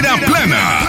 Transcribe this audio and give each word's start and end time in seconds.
Primera 0.00 0.26
plana. 0.26 0.80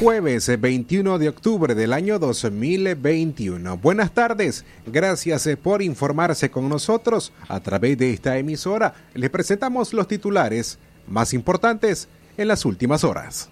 Jueves 0.00 0.60
21 0.60 1.18
de 1.20 1.28
octubre 1.28 1.76
del 1.76 1.92
año 1.92 2.18
2021. 2.18 3.76
Buenas 3.76 4.12
tardes, 4.12 4.64
gracias 4.84 5.48
por 5.62 5.80
informarse 5.80 6.50
con 6.50 6.68
nosotros 6.68 7.32
a 7.46 7.60
través 7.60 7.98
de 7.98 8.12
esta 8.12 8.36
emisora. 8.36 8.94
Les 9.14 9.30
presentamos 9.30 9.92
los 9.92 10.08
titulares 10.08 10.80
más 11.06 11.34
importantes 11.34 12.08
en 12.36 12.48
las 12.48 12.64
últimas 12.64 13.04
horas. 13.04 13.48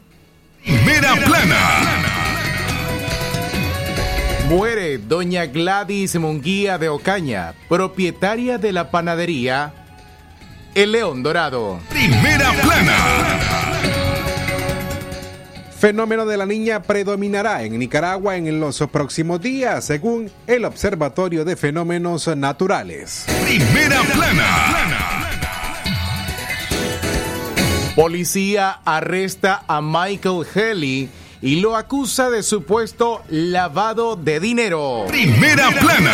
Primera 0.64 1.14
plana. 1.24 1.58
Muere 4.48 4.98
doña 4.98 5.46
Gladys 5.46 6.18
Munguía 6.18 6.78
de 6.78 6.88
Ocaña, 6.88 7.54
propietaria 7.68 8.58
de 8.58 8.72
la 8.72 8.90
panadería 8.90 9.80
El 10.74 10.92
León 10.92 11.22
Dorado. 11.22 11.80
Primera 11.88 12.52
plana. 12.62 12.96
Fenómeno 15.78 16.26
de 16.26 16.36
la 16.36 16.46
niña 16.46 16.82
predominará 16.82 17.64
en 17.64 17.78
Nicaragua 17.78 18.36
en 18.36 18.60
los 18.60 18.78
próximos 18.92 19.40
días, 19.40 19.84
según 19.84 20.30
el 20.46 20.64
Observatorio 20.64 21.44
de 21.44 21.56
Fenómenos 21.56 22.28
Naturales. 22.36 23.24
Primera 23.44 24.02
plana. 24.02 25.28
Policía 27.96 28.80
arresta 28.84 29.64
a 29.66 29.80
Michael 29.80 30.46
Haley 30.54 31.08
y 31.42 31.60
lo 31.60 31.76
acusa 31.76 32.30
de 32.30 32.42
supuesto 32.42 33.22
lavado 33.28 34.16
de 34.16 34.38
dinero. 34.38 35.06
Primera 35.08 35.70
plana. 35.70 36.12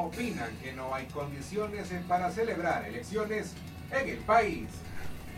Opinan 0.00 0.50
que 0.62 0.72
no 0.72 0.94
hay 0.94 1.06
condiciones 1.06 1.88
para 2.08 2.30
celebrar 2.30 2.86
elecciones 2.86 3.52
en 3.92 4.08
el 4.08 4.18
país. 4.18 4.68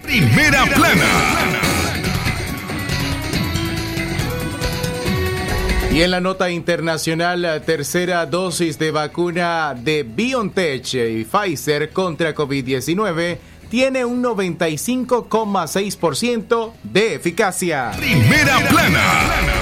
Primera 0.02 0.66
plana. 0.66 1.06
Y 5.92 6.00
en 6.00 6.10
la 6.10 6.20
nota 6.20 6.50
internacional, 6.50 7.42
la 7.42 7.60
tercera 7.60 8.24
dosis 8.24 8.78
de 8.78 8.90
vacuna 8.90 9.74
de 9.78 10.04
BioNTech 10.04 10.94
y 10.94 11.24
Pfizer 11.24 11.90
contra 11.90 12.34
COVID-19 12.34 13.36
tiene 13.68 14.02
un 14.04 14.22
95,6% 14.22 16.72
de 16.82 17.14
eficacia. 17.14 17.92
Primera 17.96 18.58
plana. 18.70 19.61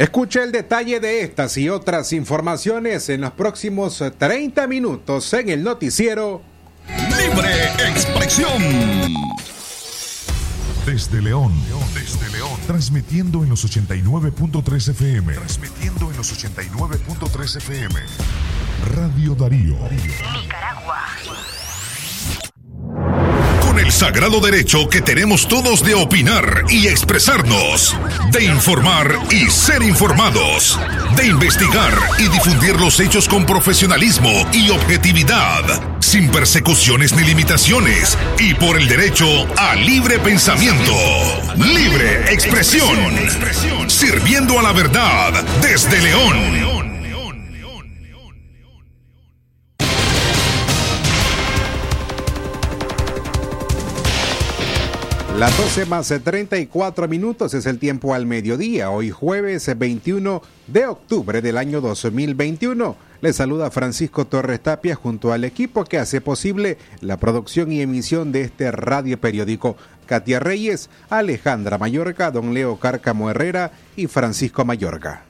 Escuche 0.00 0.42
el 0.42 0.50
detalle 0.50 0.98
de 0.98 1.20
estas 1.20 1.58
y 1.58 1.68
otras 1.68 2.14
informaciones 2.14 3.10
en 3.10 3.20
los 3.20 3.32
próximos 3.32 4.02
30 4.16 4.66
minutos 4.66 5.30
en 5.34 5.50
el 5.50 5.62
noticiero 5.62 6.40
Libre 6.88 7.50
expresión. 7.86 8.50
Desde 10.86 11.20
León, 11.20 11.52
desde 11.92 12.30
León, 12.30 12.58
transmitiendo 12.66 13.42
en 13.42 13.50
los 13.50 13.62
89.3 13.66 14.88
FM, 14.88 15.34
transmitiendo 15.34 16.10
en 16.10 16.16
los 16.16 16.32
89.3 16.32 17.56
FM. 17.58 18.00
Radio 18.94 19.34
Darío. 19.34 19.76
Con 19.76 21.59
sagrado 23.90 24.40
derecho 24.40 24.88
que 24.88 25.00
tenemos 25.00 25.48
todos 25.48 25.84
de 25.84 25.94
opinar 25.94 26.64
y 26.68 26.86
expresarnos, 26.86 27.96
de 28.30 28.44
informar 28.44 29.18
y 29.30 29.50
ser 29.50 29.82
informados, 29.82 30.78
de 31.16 31.26
investigar 31.26 31.92
y 32.18 32.28
difundir 32.28 32.78
los 32.78 33.00
hechos 33.00 33.28
con 33.28 33.44
profesionalismo 33.46 34.30
y 34.52 34.70
objetividad, 34.70 35.62
sin 36.00 36.30
persecuciones 36.30 37.12
ni 37.14 37.24
limitaciones, 37.24 38.16
y 38.38 38.54
por 38.54 38.78
el 38.78 38.88
derecho 38.88 39.26
a 39.56 39.74
libre 39.74 40.18
pensamiento, 40.18 40.94
libre 41.56 42.32
expresión, 42.32 42.96
sirviendo 43.88 44.58
a 44.58 44.62
la 44.62 44.72
verdad 44.72 45.44
desde 45.62 46.00
León. 46.00 46.79
Las 55.40 55.56
12 55.56 55.86
más 55.86 56.12
34 56.22 57.08
minutos 57.08 57.54
es 57.54 57.64
el 57.64 57.78
tiempo 57.78 58.12
al 58.12 58.26
mediodía, 58.26 58.90
hoy 58.90 59.08
jueves 59.08 59.70
21 59.74 60.42
de 60.66 60.84
octubre 60.84 61.40
del 61.40 61.56
año 61.56 61.80
2021. 61.80 62.94
Les 63.22 63.36
saluda 63.36 63.70
Francisco 63.70 64.26
Torres 64.26 64.60
Tapia 64.60 64.96
junto 64.96 65.32
al 65.32 65.44
equipo 65.44 65.86
que 65.86 65.96
hace 65.96 66.20
posible 66.20 66.76
la 67.00 67.16
producción 67.16 67.72
y 67.72 67.80
emisión 67.80 68.32
de 68.32 68.42
este 68.42 68.70
radio 68.70 69.18
periódico. 69.18 69.78
Katia 70.04 70.40
Reyes, 70.40 70.90
Alejandra 71.08 71.78
Mayorga, 71.78 72.30
don 72.30 72.52
Leo 72.52 72.78
Cárcamo 72.78 73.30
Herrera 73.30 73.72
y 73.96 74.08
Francisco 74.08 74.66
Mayorga. 74.66 75.29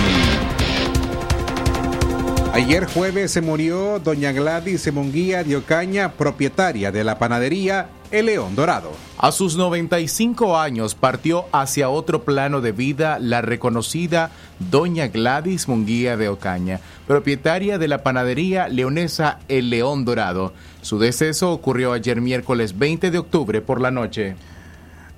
Ayer 2.56 2.86
jueves 2.86 3.32
se 3.32 3.42
murió 3.42 3.98
doña 3.98 4.32
Gladys 4.32 4.90
Munguía 4.90 5.44
de 5.44 5.56
Ocaña, 5.56 6.12
propietaria 6.12 6.90
de 6.90 7.04
la 7.04 7.18
panadería 7.18 7.90
El 8.10 8.26
León 8.26 8.56
Dorado. 8.56 8.92
A 9.18 9.30
sus 9.30 9.58
95 9.58 10.56
años 10.58 10.94
partió 10.94 11.44
hacia 11.52 11.90
otro 11.90 12.24
plano 12.24 12.62
de 12.62 12.72
vida 12.72 13.18
la 13.18 13.42
reconocida 13.42 14.30
doña 14.70 15.08
Gladys 15.08 15.68
Munguía 15.68 16.16
de 16.16 16.30
Ocaña, 16.30 16.80
propietaria 17.06 17.76
de 17.76 17.88
la 17.88 18.02
panadería 18.02 18.68
leonesa 18.68 19.38
El 19.48 19.68
León 19.68 20.06
Dorado. 20.06 20.54
Su 20.80 20.98
deceso 20.98 21.52
ocurrió 21.52 21.92
ayer 21.92 22.22
miércoles 22.22 22.78
20 22.78 23.10
de 23.10 23.18
octubre 23.18 23.60
por 23.60 23.82
la 23.82 23.90
noche. 23.90 24.34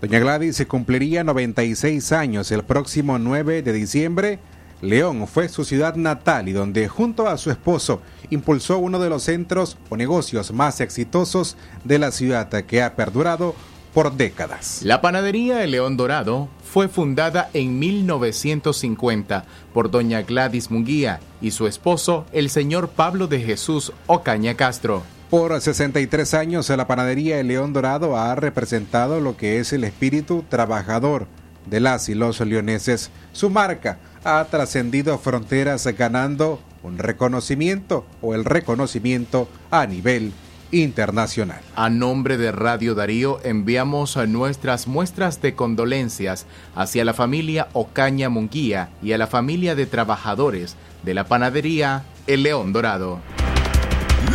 Doña 0.01 0.19
Gladys 0.19 0.57
se 0.57 0.67
cumpliría 0.67 1.23
96 1.23 2.11
años 2.11 2.51
el 2.51 2.65
próximo 2.65 3.17
9 3.17 3.63
de 3.63 3.73
diciembre. 3.73 4.41
León 4.81 5.27
fue 5.27 5.49
su 5.49 5.65
ciudad 5.65 5.97
natal 5.97 6.49
y 6.49 6.53
donde 6.53 6.89
junto 6.89 7.27
a 7.27 7.37
su 7.37 7.51
esposo 7.51 8.01
impulsó 8.31 8.79
uno 8.79 8.99
de 8.99 9.09
los 9.09 9.25
centros 9.25 9.77
o 9.89 9.97
negocios 9.97 10.53
más 10.53 10.81
exitosos 10.81 11.57
de 11.85 11.99
la 11.99 12.13
ciudad 12.13 12.49
que 12.49 12.83
ha 12.83 12.95
perdurado 12.95 13.55
por 13.93 14.13
décadas. 14.17 14.81
La 14.85 15.01
panadería 15.01 15.65
El 15.65 15.73
León 15.73 15.97
Dorado 15.97 16.49
fue 16.63 16.89
fundada 16.89 17.51
en 17.55 17.79
1950 17.79 19.45
por 19.73 19.91
doña 19.91 20.23
Gladys 20.23 20.71
Munguía 20.71 21.21
y 21.41 21.51
su 21.51 21.67
esposo, 21.67 22.27
el 22.33 22.51
señor 22.51 22.91
Pablo 22.91 23.27
de 23.27 23.41
Jesús 23.41 23.93
Ocaña 24.07 24.55
Castro. 24.55 25.03
Por 25.31 25.61
63 25.61 26.35
años 26.35 26.69
la 26.69 26.87
panadería 26.87 27.41
El 27.41 27.49
León 27.49 27.73
Dorado 27.73 28.17
ha 28.17 28.35
representado 28.35 29.21
lo 29.21 29.37
que 29.37 29.59
es 29.59 29.73
el 29.73 29.85
espíritu 29.85 30.45
trabajador 30.49 31.27
de 31.67 31.81
las 31.81 32.09
y 32.09 32.15
los 32.15 32.41
leoneses. 32.41 33.11
Su 33.33 33.51
marca 33.51 33.99
ha 34.25 34.45
trascendido 34.45 35.19
fronteras 35.19 35.87
ganando 35.97 36.61
un 36.83 36.99
reconocimiento 36.99 38.07
o 38.21 38.35
el 38.35 38.45
reconocimiento 38.45 39.49
a 39.71 39.87
nivel 39.87 40.33
internacional. 40.71 41.61
A 41.77 41.89
nombre 41.91 42.37
de 42.37 42.53
Radio 42.53 42.95
Darío 42.95 43.41
enviamos 43.43 44.17
nuestras 44.29 44.87
muestras 44.87 45.41
de 45.41 45.55
condolencias 45.55 46.47
hacia 46.75 47.05
la 47.05 47.15
familia 47.15 47.69
Ocaña 47.73 48.29
Munguía 48.29 48.91
y 49.03 49.13
a 49.13 49.19
la 49.19 49.27
familia 49.27 49.75
de 49.75 49.87
trabajadores 49.87 50.77
de 51.03 51.15
la 51.15 51.25
panadería 51.25 52.05
El 52.27 52.43
León 52.43 52.73
Dorado. 52.73 53.21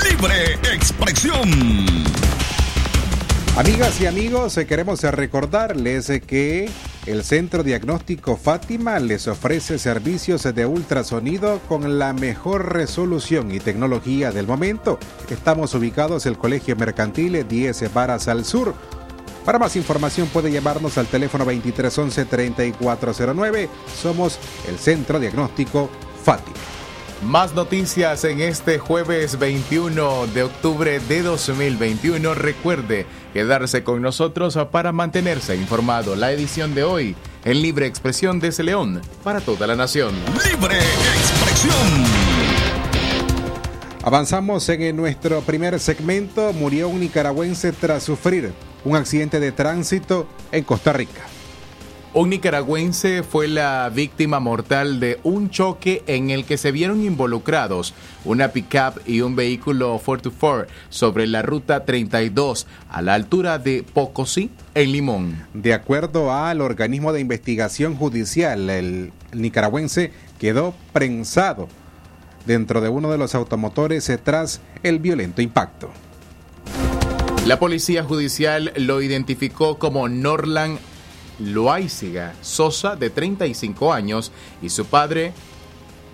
Libre 0.10 0.54
expresión. 0.74 1.50
Amigas 3.56 4.02
y 4.02 4.08
amigos, 4.08 4.58
eh, 4.58 4.66
queremos 4.66 5.04
recordarles 5.04 6.10
eh, 6.10 6.22
que 6.22 6.72
el 7.06 7.24
Centro 7.24 7.64
Diagnóstico 7.64 8.38
Fátima 8.38 9.00
les 9.00 9.28
ofrece 9.28 9.78
servicios 9.78 10.44
de 10.44 10.66
ultrasonido 10.66 11.60
con 11.68 12.00
la 12.00 12.14
mejor 12.14 12.72
resolución 12.74 13.54
y 13.54 13.60
tecnología 13.60 14.32
del 14.32 14.48
momento. 14.48 14.98
Estamos 15.30 15.74
ubicados 15.74 16.26
en 16.26 16.32
el 16.34 16.40
Colegio 16.40 16.76
Mercantil 16.76 17.48
10 17.48 17.94
Varas 17.94 18.28
al 18.28 18.44
Sur. 18.46 18.74
Para 19.46 19.60
más 19.60 19.76
información 19.76 20.28
puede 20.30 20.52
llamarnos 20.52 20.98
al 20.98 21.06
teléfono 21.08 21.46
2311-3409. 21.46 23.68
Somos 24.02 24.40
el 24.70 24.80
Centro 24.80 25.20
Diagnóstico 25.20 25.90
Fátima. 26.24 26.56
Más 27.26 27.54
noticias 27.54 28.26
en 28.26 28.42
este 28.42 28.80
jueves 28.80 29.40
21 29.40 30.28
de 30.28 30.44
octubre 30.44 31.00
de 31.00 31.22
2021. 31.22 32.34
Recuerde 32.34 33.06
quedarse 33.32 33.84
con 33.84 34.02
nosotros 34.02 34.60
para 34.72 34.92
mantenerse 34.92 35.56
informado. 35.56 36.18
La 36.18 36.34
edición 36.34 36.76
de 36.76 36.84
hoy 36.84 37.16
en 37.46 37.62
Libre 37.62 37.88
Expresión 37.88 38.40
de 38.40 38.52
León 38.64 39.02
para 39.24 39.40
toda 39.40 39.68
la 39.68 39.76
nación. 39.76 40.14
Libre 40.50 40.78
Expresión. 40.78 42.04
Avanzamos 44.04 44.68
en 44.68 44.96
nuestro 44.96 45.42
primer 45.42 45.80
segmento. 45.80 46.52
Murió 46.52 46.90
un 46.90 47.00
nicaragüense 47.00 47.72
tras 47.72 48.04
sufrir 48.04 48.54
un 48.84 48.98
accidente 48.98 49.40
de 49.40 49.54
tránsito 49.54 50.28
en 50.52 50.66
Costa 50.66 50.92
Rica. 50.92 51.22
Un 52.16 52.30
nicaragüense 52.30 53.24
fue 53.24 53.48
la 53.48 53.90
víctima 53.90 54.40
mortal 54.40 55.00
de 55.00 55.20
un 55.24 55.50
choque 55.50 56.04
en 56.06 56.30
el 56.30 56.46
que 56.46 56.58
se 56.58 56.72
vieron 56.72 57.04
involucrados 57.04 57.96
una 58.24 58.50
pickup 58.50 59.02
y 59.08 59.22
un 59.22 59.36
vehículo 59.36 60.00
4x4 60.00 60.68
sobre 60.90 61.26
la 61.26 61.42
ruta 61.42 61.86
32 61.86 62.68
a 62.92 63.02
la 63.02 63.16
altura 63.16 63.58
de 63.58 63.82
Pocosí, 63.82 64.52
en 64.76 64.92
Limón. 64.92 65.44
De 65.56 65.74
acuerdo 65.74 66.32
al 66.32 66.62
organismo 66.62 67.14
de 67.14 67.22
investigación 67.22 67.96
judicial, 67.96 68.70
el 68.70 69.12
nicaragüense 69.32 70.12
quedó 70.40 70.76
prensado 70.92 71.68
dentro 72.46 72.80
de 72.80 72.90
uno 72.90 73.10
de 73.10 73.18
los 73.18 73.34
automotores 73.34 74.12
tras 74.24 74.62
el 74.84 75.00
violento 75.00 75.42
impacto. 75.42 75.90
La 77.48 77.58
policía 77.58 78.04
judicial 78.04 78.72
lo 78.76 79.02
identificó 79.02 79.80
como 79.80 80.08
Norland 80.08 80.78
Loaiziga 81.44 82.34
Sosa, 82.42 82.96
de 82.96 83.10
35 83.10 83.92
años, 83.92 84.32
y 84.62 84.70
su 84.70 84.86
padre, 84.86 85.34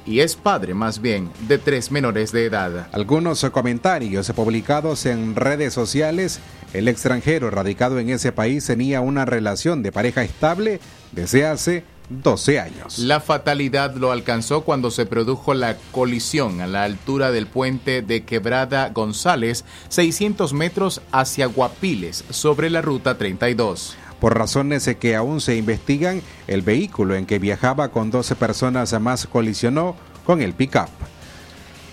y 0.05 0.21
es 0.21 0.35
padre 0.35 0.73
más 0.73 1.01
bien, 1.01 1.29
de 1.47 1.57
tres 1.57 1.91
menores 1.91 2.31
de 2.31 2.45
edad. 2.45 2.87
Algunos 2.91 3.43
comentarios 3.51 4.31
publicados 4.31 5.05
en 5.05 5.35
redes 5.35 5.73
sociales, 5.73 6.39
el 6.73 6.87
extranjero 6.87 7.49
radicado 7.49 7.99
en 7.99 8.09
ese 8.09 8.31
país 8.31 8.65
tenía 8.65 9.01
una 9.01 9.25
relación 9.25 9.83
de 9.83 9.91
pareja 9.91 10.23
estable 10.23 10.79
desde 11.11 11.45
hace 11.45 11.83
12 12.09 12.59
años. 12.59 12.99
La 12.99 13.19
fatalidad 13.19 13.95
lo 13.95 14.11
alcanzó 14.11 14.61
cuando 14.61 14.91
se 14.91 15.05
produjo 15.05 15.53
la 15.53 15.77
colisión 15.91 16.61
a 16.61 16.67
la 16.67 16.83
altura 16.83 17.31
del 17.31 17.47
puente 17.47 18.01
de 18.01 18.23
Quebrada 18.23 18.89
González, 18.89 19.63
600 19.89 20.53
metros 20.53 21.01
hacia 21.11 21.45
Guapiles, 21.45 22.25
sobre 22.29 22.69
la 22.69 22.81
ruta 22.81 23.17
32. 23.17 23.95
Por 24.19 24.37
razones 24.37 24.89
que 24.99 25.15
aún 25.15 25.39
se 25.39 25.55
investigan, 25.55 26.21
el 26.47 26.61
vehículo 26.61 27.15
en 27.15 27.25
que 27.25 27.39
viajaba 27.39 27.89
con 27.89 28.11
12 28.11 28.35
personas 28.35 28.99
más 28.99 29.27
colisionó 29.27 29.95
con 30.25 30.41
el 30.41 30.53
pick-up. 30.53 30.89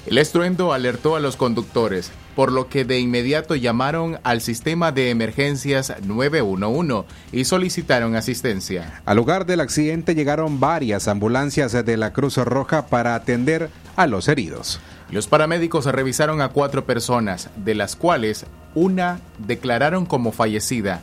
El 0.06 0.18
estruendo 0.18 0.72
alertó 0.72 1.16
a 1.16 1.20
los 1.20 1.36
conductores, 1.36 2.12
por 2.36 2.52
lo 2.52 2.68
que 2.68 2.84
de 2.84 3.00
inmediato 3.00 3.56
llamaron 3.56 4.18
al 4.22 4.40
sistema 4.40 4.92
de 4.92 5.10
emergencias 5.10 5.92
911 6.04 7.08
y 7.32 7.44
solicitaron 7.44 8.14
asistencia. 8.14 9.02
Al 9.04 9.16
lugar 9.16 9.46
del 9.46 9.60
accidente 9.60 10.14
llegaron 10.14 10.60
varias 10.60 11.08
ambulancias 11.08 11.72
de 11.72 11.96
la 11.96 12.12
Cruz 12.12 12.36
Roja 12.36 12.86
para 12.86 13.14
atender 13.14 13.70
a 13.96 14.06
los 14.06 14.28
heridos. 14.28 14.80
Los 15.10 15.28
paramédicos 15.28 15.86
revisaron 15.86 16.40
a 16.40 16.50
cuatro 16.50 16.84
personas, 16.84 17.50
de 17.56 17.74
las 17.74 17.96
cuales 17.96 18.46
una 18.74 19.20
declararon 19.38 20.06
como 20.06 20.30
fallecida 20.30 21.00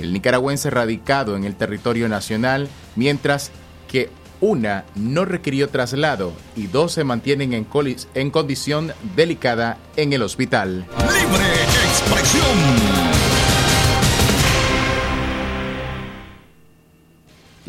el 0.00 0.12
nicaragüense 0.12 0.70
radicado 0.70 1.36
en 1.36 1.44
el 1.44 1.56
territorio 1.56 2.08
nacional, 2.08 2.68
mientras 2.96 3.50
que 3.88 4.10
una 4.40 4.84
no 4.94 5.24
requirió 5.24 5.68
traslado 5.68 6.32
y 6.56 6.66
dos 6.66 6.92
se 6.92 7.04
mantienen 7.04 7.52
en, 7.52 7.66
en 8.14 8.30
condición 8.30 8.92
delicada 9.14 9.78
en 9.96 10.12
el 10.12 10.22
hospital. 10.22 10.86
Libre 10.98 11.44
expresión. 11.84 12.99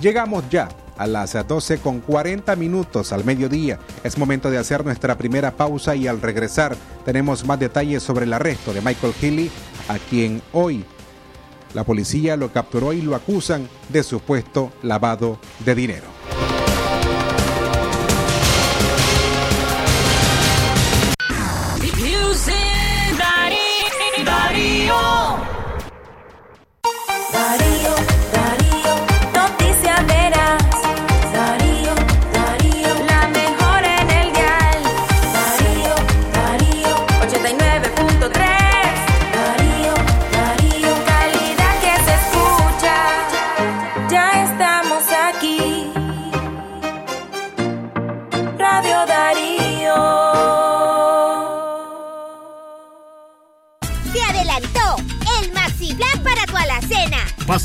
Llegamos 0.00 0.44
ya 0.50 0.68
a 0.96 1.06
las 1.06 1.32
12 1.46 1.78
con 1.78 2.00
40 2.00 2.54
minutos 2.56 3.12
al 3.12 3.24
mediodía. 3.24 3.78
Es 4.04 4.18
momento 4.18 4.50
de 4.50 4.58
hacer 4.58 4.84
nuestra 4.84 5.16
primera 5.16 5.56
pausa 5.56 5.96
y 5.96 6.06
al 6.06 6.20
regresar 6.20 6.76
tenemos 7.04 7.46
más 7.46 7.58
detalles 7.58 8.02
sobre 8.02 8.26
el 8.26 8.32
arresto 8.32 8.72
de 8.72 8.82
Michael 8.82 9.14
Healy, 9.20 9.50
a 9.88 9.98
quien 9.98 10.42
hoy 10.52 10.84
la 11.74 11.84
policía 11.84 12.36
lo 12.36 12.52
capturó 12.52 12.92
y 12.92 13.00
lo 13.00 13.14
acusan 13.14 13.68
de 13.88 14.02
supuesto 14.02 14.72
lavado 14.82 15.38
de 15.64 15.74
dinero. 15.74 16.19
body. 27.32 27.99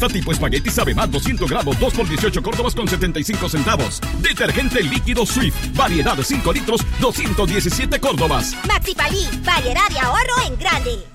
Tipo 0.09 0.31
espagueti 0.31 0.69
sabe 0.69 0.93
más 0.93 1.09
200 1.11 1.49
gramos, 1.49 1.79
2 1.79 1.93
por 1.93 2.07
18 2.07 2.41
córdobas 2.41 2.75
con 2.75 2.87
75 2.87 3.49
centavos. 3.49 4.01
Detergente 4.21 4.83
líquido 4.83 5.25
Swift, 5.25 5.55
variedad 5.75 6.15
de 6.15 6.23
5 6.23 6.53
litros, 6.53 6.81
217 6.99 7.99
córdobas. 7.99 8.55
Maxi 8.67 8.95
Palí, 8.95 9.27
variedad 9.43 9.89
de 9.89 9.99
ahorro 9.99 10.47
en 10.47 10.57
grande. 10.57 11.14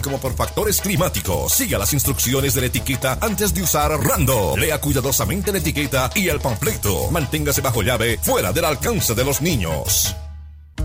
como 0.00 0.18
por 0.18 0.34
factores 0.34 0.80
climáticos. 0.80 1.52
Siga 1.52 1.78
las 1.78 1.92
instrucciones 1.92 2.54
de 2.54 2.60
la 2.62 2.66
etiqueta 2.68 3.18
antes 3.20 3.54
de 3.54 3.62
usar 3.62 3.90
Rando. 3.92 4.56
Lea 4.56 4.80
cuidadosamente 4.80 5.52
la 5.52 5.58
etiqueta 5.58 6.10
y 6.14 6.28
el 6.28 6.40
panfleto. 6.40 7.10
Manténgase 7.10 7.60
bajo 7.60 7.82
llave, 7.82 8.18
fuera 8.22 8.52
del 8.52 8.64
alcance 8.64 9.14
de 9.14 9.24
los 9.24 9.40
niños. 9.40 10.14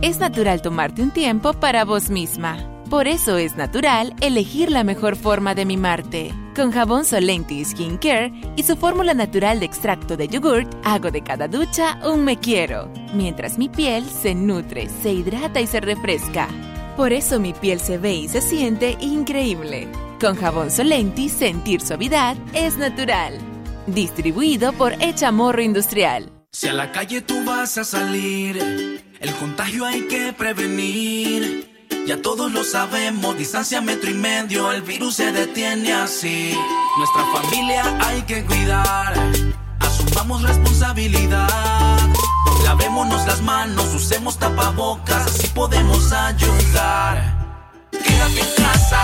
Es 0.01 0.19
natural 0.19 0.61
tomarte 0.61 1.01
un 1.01 1.11
tiempo 1.11 1.53
para 1.53 1.83
vos 1.83 2.09
misma. 2.09 2.57
Por 2.89 3.07
eso 3.07 3.37
es 3.37 3.55
natural 3.55 4.15
elegir 4.19 4.71
la 4.71 4.83
mejor 4.83 5.15
forma 5.15 5.53
de 5.53 5.65
mimarte. 5.65 6.33
Con 6.55 6.71
jabón 6.71 7.05
Solenti 7.05 7.63
Skin 7.63 7.97
Care 7.97 8.31
y 8.55 8.63
su 8.63 8.75
fórmula 8.77 9.13
natural 9.13 9.59
de 9.59 9.67
extracto 9.67 10.17
de 10.17 10.27
yogurt, 10.27 10.73
hago 10.83 11.11
de 11.11 11.21
cada 11.21 11.47
ducha 11.47 11.99
un 12.03 12.23
me 12.23 12.39
quiero, 12.39 12.91
mientras 13.13 13.59
mi 13.59 13.69
piel 13.69 14.05
se 14.09 14.33
nutre, 14.33 14.89
se 15.03 15.11
hidrata 15.11 15.61
y 15.61 15.67
se 15.67 15.81
refresca. 15.81 16.47
Por 16.99 17.13
eso 17.13 17.39
mi 17.39 17.53
piel 17.53 17.79
se 17.79 17.97
ve 17.97 18.13
y 18.13 18.27
se 18.27 18.41
siente 18.41 18.97
increíble. 18.99 19.87
Con 20.19 20.35
jabón 20.35 20.69
Solenti, 20.69 21.29
sentir 21.29 21.79
suavidad 21.79 22.35
es 22.53 22.75
natural. 22.75 23.37
Distribuido 23.87 24.73
por 24.73 24.91
Echamorro 25.01 25.61
Industrial. 25.61 26.29
Si 26.51 26.67
a 26.67 26.73
la 26.73 26.91
calle 26.91 27.21
tú 27.21 27.41
vas 27.45 27.77
a 27.77 27.85
salir, 27.85 28.57
el 29.17 29.33
contagio 29.35 29.85
hay 29.85 30.09
que 30.09 30.33
prevenir. 30.33 31.87
Ya 32.05 32.21
todos 32.21 32.51
lo 32.51 32.65
sabemos, 32.65 33.37
distancia 33.37 33.79
metro 33.79 34.09
y 34.09 34.15
medio, 34.15 34.69
el 34.73 34.81
virus 34.81 35.15
se 35.15 35.31
detiene 35.31 35.93
así. 35.93 36.53
Nuestra 36.97 37.23
familia 37.31 37.97
hay 38.01 38.23
que 38.23 38.43
cuidar, 38.43 39.13
asumamos 40.09 40.41
responsabilidad. 40.41 41.47
Lavémonos 42.63 43.25
las 43.25 43.41
manos, 43.41 43.93
usemos 43.93 44.37
tapabocas, 44.37 45.25
así 45.27 45.47
podemos 45.47 46.11
ayudar. 46.11 47.57
Quédate 47.91 48.39
en 48.39 48.63
casa, 48.63 49.03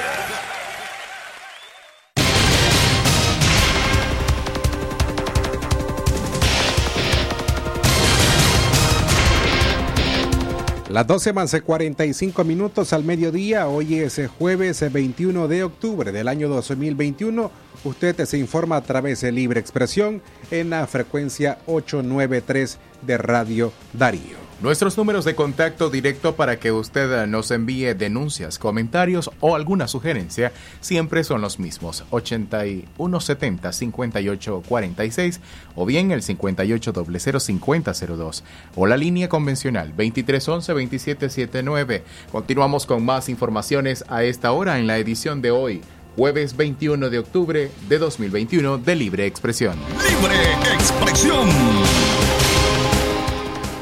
Las 10.91 11.07
12 11.07 11.31
más 11.31 11.51
de 11.51 11.61
45 11.61 12.43
minutos 12.43 12.91
al 12.91 13.05
mediodía, 13.05 13.69
hoy 13.69 13.99
es 13.99 14.19
jueves 14.37 14.91
21 14.91 15.47
de 15.47 15.63
octubre 15.63 16.11
del 16.11 16.27
año 16.27 16.49
2021. 16.49 17.49
Usted 17.85 18.25
se 18.25 18.37
informa 18.37 18.75
a 18.75 18.83
través 18.83 19.21
de 19.21 19.31
Libre 19.31 19.61
Expresión 19.61 20.21
en 20.51 20.69
la 20.69 20.85
frecuencia 20.87 21.59
893 21.65 22.77
de 23.03 23.17
Radio 23.17 23.71
Darío. 23.93 24.40
Nuestros 24.61 24.95
números 24.95 25.25
de 25.25 25.33
contacto 25.33 25.89
directo 25.89 26.35
para 26.35 26.59
que 26.59 26.71
usted 26.71 27.25
nos 27.25 27.49
envíe 27.49 27.95
denuncias, 27.95 28.59
comentarios 28.59 29.31
o 29.39 29.55
alguna 29.55 29.87
sugerencia 29.87 30.51
siempre 30.81 31.23
son 31.23 31.41
los 31.41 31.57
mismos, 31.57 32.03
8170 32.11 33.73
5846 33.73 35.41
o 35.75 35.87
bien 35.87 36.11
el 36.11 36.21
58005002 36.21 38.43
o 38.75 38.85
la 38.85 38.97
línea 38.97 39.29
convencional 39.29 39.87
2311 39.97 40.73
2779. 40.73 42.03
Continuamos 42.31 42.85
con 42.85 43.03
más 43.03 43.29
informaciones 43.29 44.05
a 44.09 44.23
esta 44.23 44.51
hora 44.51 44.77
en 44.77 44.85
la 44.85 44.99
edición 44.99 45.41
de 45.41 45.49
hoy, 45.49 45.81
jueves 46.15 46.55
21 46.55 47.09
de 47.09 47.17
octubre 47.17 47.71
de 47.89 47.97
2021 47.97 48.77
de 48.77 48.95
Libre 48.95 49.25
Expresión. 49.25 49.75
Libre 50.07 50.35
Expresión. 50.71 51.49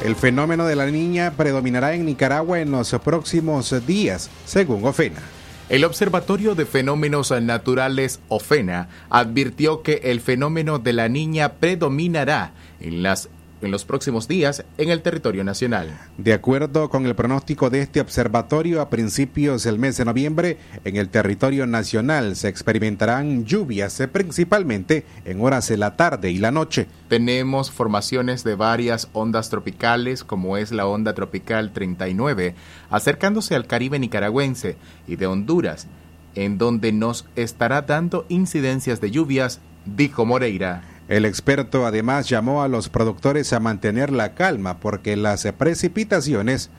El 0.02 0.16
fenómeno 0.16 0.64
de 0.64 0.76
la 0.76 0.86
niña 0.86 1.34
predominará 1.36 1.92
en 1.92 2.06
Nicaragua 2.06 2.60
en 2.60 2.70
los 2.70 2.90
próximos 3.04 3.86
días, 3.86 4.30
según 4.46 4.82
OFENA. 4.86 5.20
El 5.68 5.84
Observatorio 5.84 6.54
de 6.54 6.64
Fenómenos 6.64 7.30
Naturales 7.42 8.20
OFENA 8.28 8.88
advirtió 9.10 9.82
que 9.82 10.00
el 10.04 10.22
fenómeno 10.22 10.78
de 10.78 10.94
la 10.94 11.10
niña 11.10 11.52
predominará 11.52 12.54
en 12.80 13.02
las 13.02 13.28
en 13.62 13.70
los 13.70 13.84
próximos 13.84 14.28
días 14.28 14.64
en 14.78 14.90
el 14.90 15.02
territorio 15.02 15.44
nacional. 15.44 15.98
De 16.18 16.32
acuerdo 16.32 16.88
con 16.88 17.06
el 17.06 17.14
pronóstico 17.14 17.70
de 17.70 17.80
este 17.80 18.00
observatorio, 18.00 18.80
a 18.80 18.90
principios 18.90 19.64
del 19.64 19.78
mes 19.78 19.96
de 19.96 20.04
noviembre, 20.04 20.58
en 20.84 20.96
el 20.96 21.08
territorio 21.08 21.66
nacional 21.66 22.36
se 22.36 22.48
experimentarán 22.48 23.44
lluvias, 23.44 23.98
eh, 24.00 24.08
principalmente 24.08 25.04
en 25.24 25.40
horas 25.40 25.68
de 25.68 25.76
la 25.76 25.96
tarde 25.96 26.30
y 26.30 26.38
la 26.38 26.50
noche. 26.50 26.86
Tenemos 27.08 27.70
formaciones 27.70 28.44
de 28.44 28.54
varias 28.54 29.08
ondas 29.12 29.50
tropicales, 29.50 30.24
como 30.24 30.56
es 30.56 30.72
la 30.72 30.86
onda 30.86 31.14
tropical 31.14 31.72
39, 31.72 32.54
acercándose 32.90 33.54
al 33.54 33.66
Caribe 33.66 33.98
nicaragüense 33.98 34.76
y 35.06 35.16
de 35.16 35.26
Honduras, 35.26 35.86
en 36.34 36.58
donde 36.58 36.92
nos 36.92 37.26
estará 37.36 37.82
dando 37.82 38.26
incidencias 38.28 39.00
de 39.00 39.10
lluvias, 39.10 39.60
dijo 39.84 40.24
Moreira. 40.24 40.82
El 41.10 41.24
experto 41.24 41.86
además 41.86 42.28
llamó 42.28 42.62
a 42.62 42.68
los 42.68 42.88
productores 42.88 43.52
a 43.52 43.58
mantener 43.58 44.12
la 44.12 44.34
calma 44.34 44.78
porque 44.78 45.16
las 45.16 45.42
precipitaciones 45.58 46.70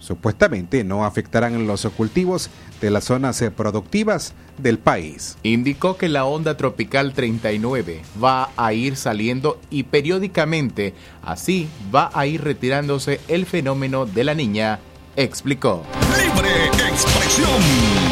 supuestamente 0.00 0.82
no 0.82 1.04
afectarán 1.04 1.68
los 1.68 1.86
cultivos 1.96 2.50
de 2.80 2.90
las 2.90 3.04
zonas 3.04 3.44
productivas 3.56 4.34
del 4.58 4.80
país. 4.80 5.38
Indicó 5.44 5.96
que 5.96 6.08
la 6.08 6.24
onda 6.24 6.56
tropical 6.56 7.12
39 7.12 8.02
va 8.22 8.50
a 8.56 8.72
ir 8.72 8.96
saliendo 8.96 9.60
y 9.70 9.84
periódicamente 9.84 10.92
así 11.22 11.68
va 11.94 12.10
a 12.12 12.26
ir 12.26 12.42
retirándose 12.42 13.20
el 13.28 13.46
fenómeno 13.46 14.04
de 14.04 14.24
la 14.24 14.34
niña, 14.34 14.80
explicó. 15.14 15.84
Libre 16.18 16.66
expresión. 16.90 18.09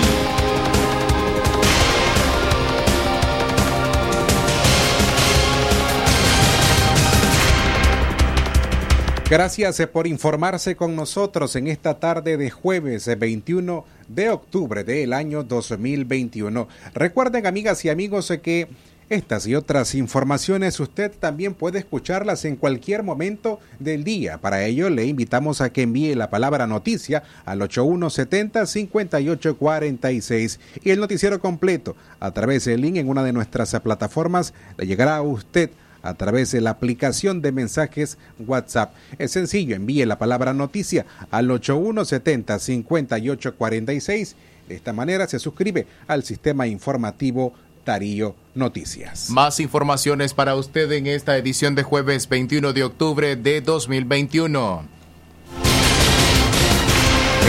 Gracias 9.30 9.78
eh, 9.78 9.86
por 9.86 10.06
informarse 10.06 10.74
con 10.74 10.96
nosotros 10.96 11.54
en 11.54 11.66
esta 11.66 12.00
tarde 12.00 12.38
de 12.38 12.48
jueves 12.48 13.06
eh, 13.08 13.14
21 13.14 13.84
de 14.08 14.30
octubre 14.30 14.84
del 14.84 15.12
año 15.12 15.44
2021. 15.44 16.66
Recuerden, 16.94 17.46
amigas 17.46 17.84
y 17.84 17.90
amigos, 17.90 18.30
eh, 18.30 18.40
que 18.40 18.68
estas 19.10 19.46
y 19.46 19.54
otras 19.54 19.94
informaciones 19.94 20.80
usted 20.80 21.12
también 21.12 21.52
puede 21.52 21.78
escucharlas 21.78 22.46
en 22.46 22.56
cualquier 22.56 23.02
momento 23.02 23.60
del 23.78 24.02
día. 24.02 24.38
Para 24.38 24.64
ello 24.64 24.88
le 24.88 25.04
invitamos 25.04 25.60
a 25.60 25.74
que 25.74 25.82
envíe 25.82 26.14
la 26.14 26.30
palabra 26.30 26.66
noticia 26.66 27.22
al 27.44 27.60
8170-5846 27.60 30.58
y 30.84 30.90
el 30.90 31.00
noticiero 31.00 31.38
completo 31.38 31.96
a 32.18 32.30
través 32.30 32.64
del 32.64 32.80
link 32.80 32.96
en 32.96 33.10
una 33.10 33.22
de 33.22 33.34
nuestras 33.34 33.78
plataformas 33.80 34.54
le 34.78 34.86
llegará 34.86 35.16
a 35.16 35.22
usted 35.22 35.68
a 36.08 36.14
través 36.14 36.52
de 36.52 36.60
la 36.60 36.70
aplicación 36.70 37.42
de 37.42 37.50
mensajes 37.52 38.18
WhatsApp. 38.38 38.94
Es 39.18 39.32
sencillo, 39.32 39.76
envíe 39.76 40.06
la 40.06 40.18
palabra 40.18 40.54
noticia 40.54 41.06
al 41.30 41.48
8170-5846. 41.48 44.34
De 44.68 44.74
esta 44.74 44.92
manera 44.92 45.26
se 45.26 45.38
suscribe 45.38 45.86
al 46.06 46.24
sistema 46.24 46.66
informativo 46.66 47.54
Darío 47.84 48.34
Noticias. 48.54 49.30
Más 49.30 49.60
informaciones 49.60 50.34
para 50.34 50.56
usted 50.56 50.92
en 50.92 51.06
esta 51.06 51.38
edición 51.38 51.74
de 51.74 51.84
jueves 51.84 52.28
21 52.28 52.74
de 52.74 52.84
octubre 52.84 53.36
de 53.36 53.62
2021. 53.62 54.98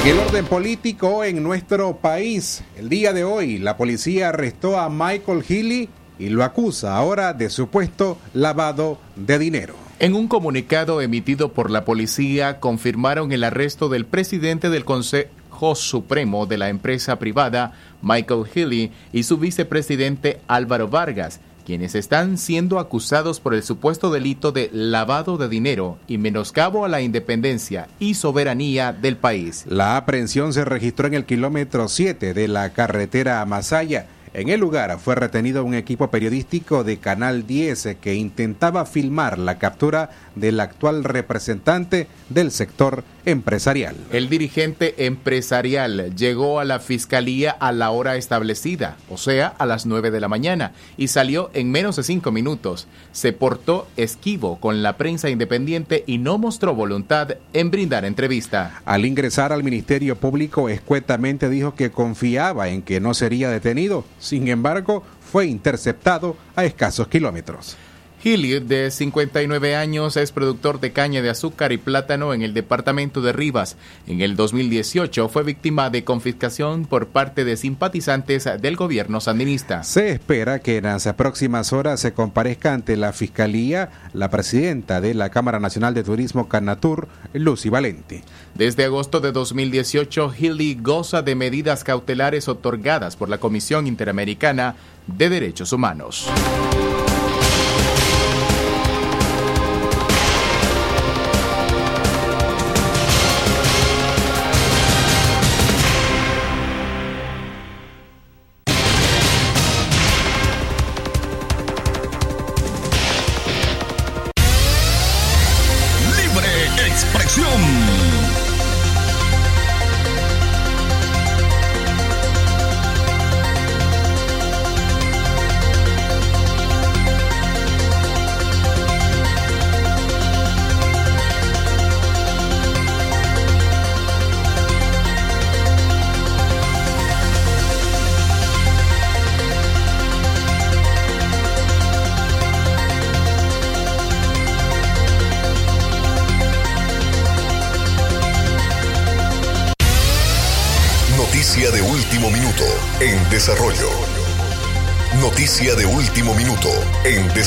En 0.01 0.07
el 0.07 0.17
orden 0.17 0.45
político 0.45 1.25
en 1.25 1.43
nuestro 1.43 1.97
país, 1.97 2.63
el 2.77 2.87
día 2.87 3.11
de 3.11 3.25
hoy 3.25 3.57
la 3.57 3.75
policía 3.75 4.29
arrestó 4.29 4.79
a 4.79 4.89
Michael 4.89 5.43
Healy 5.43 5.89
y 6.19 6.29
lo 6.29 6.43
acusa 6.43 6.95
ahora 6.95 7.33
de 7.33 7.49
supuesto 7.49 8.17
lavado 8.33 8.99
de 9.15 9.39
dinero. 9.39 9.75
En 9.99 10.15
un 10.15 10.27
comunicado 10.27 11.01
emitido 11.01 11.51
por 11.51 11.71
la 11.71 11.83
policía 11.83 12.59
confirmaron 12.59 13.31
el 13.31 13.43
arresto 13.43 13.89
del 13.89 14.05
presidente 14.05 14.69
del 14.69 14.85
Consejo 14.85 15.75
Supremo 15.75 16.45
de 16.45 16.57
la 16.57 16.69
empresa 16.69 17.19
privada, 17.19 17.73
Michael 18.01 18.45
Healy, 18.45 18.91
y 19.11 19.23
su 19.23 19.37
vicepresidente 19.37 20.39
Álvaro 20.47 20.87
Vargas, 20.87 21.41
quienes 21.65 21.95
están 21.95 22.37
siendo 22.37 22.79
acusados 22.79 23.39
por 23.39 23.53
el 23.53 23.61
supuesto 23.61 24.09
delito 24.09 24.51
de 24.51 24.69
lavado 24.73 25.37
de 25.37 25.49
dinero 25.49 25.99
y 26.07 26.17
menoscabo 26.17 26.85
a 26.85 26.87
la 26.87 27.01
independencia 27.01 27.87
y 27.99 28.15
soberanía 28.15 28.93
del 28.93 29.17
país. 29.17 29.65
La 29.67 29.97
aprehensión 29.97 30.53
se 30.53 30.65
registró 30.65 31.07
en 31.07 31.13
el 31.13 31.25
kilómetro 31.25 31.87
7 31.87 32.33
de 32.33 32.47
la 32.47 32.71
carretera 32.71 33.41
a 33.41 33.45
Masaya. 33.45 34.07
En 34.31 34.49
el 34.49 34.59
lugar 34.59 34.99
fue 34.99 35.15
retenido 35.15 35.65
un 35.65 35.73
equipo 35.73 36.11
periodístico 36.11 36.83
de 36.83 36.97
Canal 36.97 37.47
10 37.47 37.97
que 37.99 38.13
intentaba 38.13 38.85
filmar 38.85 39.39
la 39.39 39.57
captura 39.57 40.11
del 40.35 40.59
actual 40.59 41.03
representante 41.03 42.07
del 42.29 42.51
sector 42.51 43.03
empresarial. 43.29 43.95
El 44.11 44.29
dirigente 44.29 45.05
empresarial 45.05 46.15
llegó 46.15 46.59
a 46.59 46.65
la 46.65 46.79
fiscalía 46.79 47.51
a 47.51 47.71
la 47.71 47.91
hora 47.91 48.15
establecida, 48.15 48.97
o 49.09 49.17
sea, 49.17 49.47
a 49.57 49.65
las 49.65 49.85
9 49.85 50.11
de 50.11 50.19
la 50.19 50.27
mañana, 50.27 50.73
y 50.97 51.07
salió 51.07 51.49
en 51.53 51.71
menos 51.71 51.95
de 51.95 52.03
cinco 52.03 52.31
minutos. 52.31 52.87
Se 53.11 53.33
portó 53.33 53.87
esquivo 53.97 54.59
con 54.59 54.83
la 54.83 54.97
prensa 54.97 55.29
independiente 55.29 56.03
y 56.07 56.17
no 56.17 56.37
mostró 56.37 56.75
voluntad 56.75 57.37
en 57.53 57.71
brindar 57.71 58.05
entrevista. 58.05 58.81
Al 58.85 59.05
ingresar 59.05 59.53
al 59.53 59.63
Ministerio 59.63 60.15
Público, 60.15 60.69
escuetamente 60.69 61.49
dijo 61.49 61.75
que 61.75 61.91
confiaba 61.91 62.69
en 62.69 62.81
que 62.81 62.99
no 62.99 63.13
sería 63.13 63.49
detenido. 63.49 64.05
Sin 64.19 64.47
embargo, 64.47 65.03
fue 65.31 65.45
interceptado 65.45 66.35
a 66.55 66.65
escasos 66.65 67.07
kilómetros. 67.07 67.77
Hilliard, 68.23 68.63
de 68.63 68.91
59 68.91 69.75
años, 69.75 70.17
es 70.17 70.31
productor 70.31 70.79
de 70.79 70.91
caña 70.91 71.21
de 71.21 71.29
azúcar 71.29 71.71
y 71.71 71.77
plátano 71.77 72.33
en 72.33 72.41
el 72.41 72.53
departamento 72.53 73.21
de 73.21 73.31
Rivas. 73.31 73.77
En 74.07 74.21
el 74.21 74.35
2018 74.35 75.29
fue 75.29 75.43
víctima 75.43 75.89
de 75.89 76.03
confiscación 76.03 76.85
por 76.85 77.07
parte 77.07 77.45
de 77.45 77.55
simpatizantes 77.57 78.49
del 78.59 78.75
gobierno 78.75 79.21
sandinista. 79.21 79.83
Se 79.83 80.11
espera 80.11 80.59
que 80.59 80.77
en 80.77 80.83
las 80.83 81.11
próximas 81.13 81.71
horas 81.71 81.99
se 81.99 82.13
comparezca 82.13 82.73
ante 82.73 82.97
la 82.97 83.13
Fiscalía 83.13 83.89
la 84.13 84.29
presidenta 84.29 85.01
de 85.01 85.13
la 85.13 85.29
Cámara 85.29 85.59
Nacional 85.59 85.93
de 85.93 86.03
Turismo 86.03 86.49
Canatur, 86.49 87.07
Lucy 87.33 87.69
Valente. 87.69 88.23
Desde 88.55 88.85
agosto 88.85 89.19
de 89.21 89.31
2018, 89.31 90.33
Hilly 90.37 90.77
goza 90.81 91.21
de 91.21 91.35
medidas 91.35 91.83
cautelares 91.83 92.47
otorgadas 92.47 93.15
por 93.15 93.29
la 93.29 93.37
Comisión 93.37 93.87
Interamericana 93.87 94.75
de 95.07 95.29
Derechos 95.29 95.71
Humanos. 95.71 96.29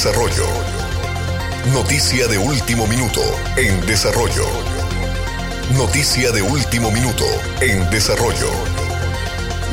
Desarrollo. 0.02 0.48
Noticia 1.72 2.26
de 2.26 2.36
último 2.36 2.88
minuto 2.88 3.20
en 3.56 3.80
desarrollo. 3.86 4.44
Noticia 5.76 6.32
de 6.32 6.42
último 6.42 6.90
minuto 6.90 7.24
en 7.60 7.88
desarrollo. 7.88 8.50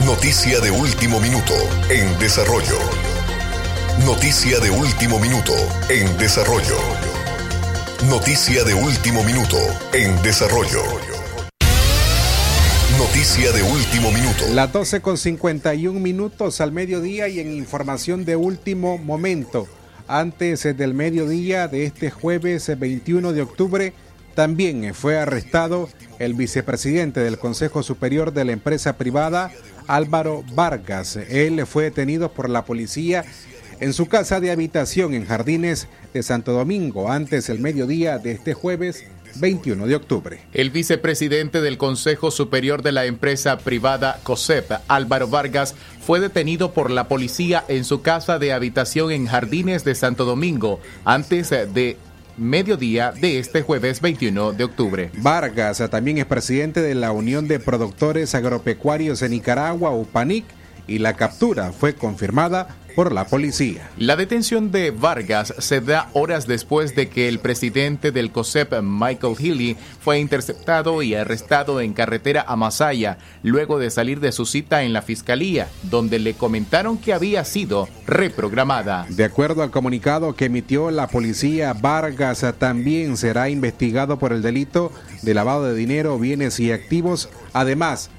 Noticia 0.06 0.60
de 0.60 0.70
último 0.70 1.20
minuto 1.20 1.56
en 1.90 2.20
desarrollo. 2.20 2.78
Noticia 4.06 4.60
de 4.60 4.70
último 4.70 5.18
minuto 5.18 5.54
en 5.90 6.16
desarrollo. 6.20 6.78
Noticia 8.08 8.64
de 8.64 8.76
último 8.76 9.24
minuto 9.24 9.58
en 9.94 10.22
desarrollo. 10.22 10.84
Noticia 13.00 13.52
de 13.52 13.64
último 13.64 14.12
minuto. 14.12 14.46
Las 14.54 14.72
12 14.72 15.02
con 15.02 15.18
51 15.18 16.00
minutos 16.00 16.62
al 16.62 16.72
mediodía 16.72 17.28
y 17.28 17.40
en 17.40 17.52
información 17.52 18.26
de 18.26 18.36
último 18.36 19.00
momento. 19.00 19.68
Antes 20.12 20.64
del 20.64 20.96
mediodía 20.96 21.68
de 21.68 21.84
este 21.84 22.10
jueves 22.10 22.68
21 22.80 23.32
de 23.32 23.44
octubre, 23.44 23.94
también 24.34 24.96
fue 24.96 25.20
arrestado 25.20 25.88
el 26.18 26.34
vicepresidente 26.34 27.20
del 27.20 27.38
Consejo 27.38 27.84
Superior 27.84 28.34
de 28.34 28.44
la 28.44 28.54
empresa 28.54 28.98
privada, 28.98 29.52
Álvaro 29.86 30.44
Vargas. 30.56 31.16
Él 31.16 31.64
fue 31.68 31.84
detenido 31.84 32.32
por 32.32 32.50
la 32.50 32.66
policía 32.66 33.24
en 33.80 33.94
su 33.94 34.08
casa 34.08 34.40
de 34.40 34.50
habitación 34.50 35.14
en 35.14 35.28
Jardines 35.28 35.88
de 36.12 36.24
Santo 36.24 36.54
Domingo 36.54 37.12
antes 37.12 37.46
del 37.46 37.60
mediodía 37.60 38.18
de 38.18 38.32
este 38.32 38.56
jueves 38.56 39.06
21 39.36 39.86
de 39.86 39.96
octubre. 39.96 40.40
El 40.54 40.72
vicepresidente 40.72 41.62
del 41.62 41.78
Consejo 41.78 42.32
Superior 42.32 42.82
de 42.82 42.94
la 42.94 43.06
empresa 43.06 43.60
privada 43.60 44.20
COSEP, 44.24 44.72
Álvaro 44.88 45.28
Vargas, 45.28 45.76
fue 46.10 46.20
detenido 46.20 46.72
por 46.72 46.90
la 46.90 47.08
policía 47.08 47.64
en 47.68 47.86
su 47.86 48.02
casa 48.02 48.40
de 48.40 48.52
habitación 48.52 49.12
en 49.12 49.28
Jardines 49.28 49.84
de 49.84 49.94
Santo 49.94 50.26
Domingo 50.26 50.80
antes 51.06 51.52
de 51.52 51.98
mediodía 52.36 53.12
de 53.12 53.38
este 53.38 53.62
jueves 53.62 54.02
21 54.02 54.54
de 54.54 54.64
octubre. 54.64 55.12
Vargas 55.18 55.84
también 55.92 56.18
es 56.18 56.26
presidente 56.26 56.82
de 56.82 56.96
la 56.96 57.12
Unión 57.12 57.48
de 57.48 57.60
Productores 57.60 58.34
Agropecuarios 58.34 59.20
de 59.20 59.30
Nicaragua, 59.30 59.92
UPANIC, 59.92 60.46
y 60.90 61.00
la 61.00 61.16
captura 61.16 61.72
fue 61.72 61.94
confirmada 61.94 62.76
por 62.96 63.14
la 63.14 63.26
policía. 63.26 63.90
La 63.98 64.18
detención 64.18 64.72
de 64.72 64.92
Vargas 64.92 65.54
se 65.60 65.80
da 65.80 66.10
horas 66.14 66.48
después 66.48 66.96
de 66.96 67.08
que 67.08 67.30
el 67.30 67.40
presidente 67.40 68.12
del 68.12 68.32
COSEP, 68.32 68.82
Michael 68.82 69.38
Healy, 69.38 69.78
fue 70.02 70.20
interceptado 70.20 71.02
y 71.02 71.16
arrestado 71.16 71.80
en 71.80 71.94
carretera 71.94 72.44
a 72.48 72.58
Masaya, 72.58 73.18
luego 73.42 73.80
de 73.80 73.90
salir 73.90 74.20
de 74.20 74.32
su 74.34 74.46
cita 74.46 74.84
en 74.84 74.92
la 74.92 75.02
fiscalía, 75.02 75.70
donde 75.84 76.20
le 76.20 76.34
comentaron 76.34 76.98
que 76.98 77.14
había 77.14 77.46
sido 77.46 77.88
reprogramada. 78.06 79.06
De 79.10 79.24
acuerdo 79.24 79.64
al 79.64 79.72
comunicado 79.72 80.36
que 80.36 80.46
emitió 80.46 80.92
la 80.92 81.08
policía, 81.08 81.74
Vargas 81.74 82.46
también 82.58 83.16
será 83.16 83.50
investigado 83.50 84.20
por 84.20 84.34
el 84.34 84.42
delito 84.42 84.92
de 85.22 85.34
lavado 85.34 85.64
de 85.64 85.76
dinero, 85.76 86.20
bienes 86.20 86.60
y 86.60 86.72
activos. 86.72 87.30
Además, 87.54 88.10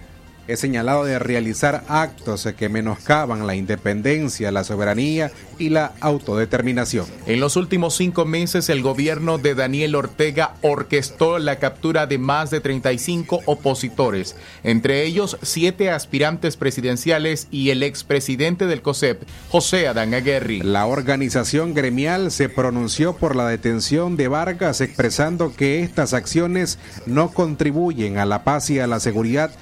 es 0.51 0.61
señalado 0.61 1.05
de 1.05 1.19
realizar 1.19 1.85
actos 1.89 2.49
que 2.59 2.69
menoscaban 2.69 3.47
la 3.47 3.55
independencia, 3.55 4.51
la 4.51 4.65
soberanía 4.65 5.31
y 5.59 5.69
la 5.69 5.93
autodeterminación. 6.01 7.07
En 7.27 7.39
los 7.39 7.57
últimos 7.57 7.97
cinco 7.97 8.25
meses, 8.25 8.69
el 8.69 8.83
gobierno 8.83 9.39
de 9.39 9.55
Daniel 9.55 9.95
Ortega 9.95 10.55
orquestó 10.63 11.39
la 11.39 11.61
captura 11.61 12.07
de 12.07 12.19
más 12.19 12.51
de 12.51 12.61
35 12.61 13.41
opositores, 13.47 14.35
entre 14.65 15.05
ellos 15.05 15.39
siete 15.43 15.91
aspirantes 15.91 16.57
presidenciales 16.57 17.47
y 17.51 17.71
el 17.71 17.83
expresidente 17.83 18.67
del 18.67 18.83
COSEP, 18.83 19.23
José 19.51 19.87
Adán 19.87 20.15
Aguerri. 20.15 20.61
La 20.63 20.87
organización 20.87 21.75
gremial 21.75 22.31
se 22.33 22.49
pronunció 22.49 23.15
por 23.15 23.37
la 23.37 23.47
detención 23.47 24.17
de 24.17 24.29
Vargas, 24.29 24.81
expresando 24.81 25.55
que 25.55 25.81
estas 25.83 26.15
acciones 26.15 26.79
no 27.07 27.31
contribuyen 27.33 28.19
a 28.19 28.27
la 28.27 28.43
paz 28.45 28.71
y 28.71 28.81
a 28.81 28.87
la 28.87 29.01
seguridad 29.01 29.53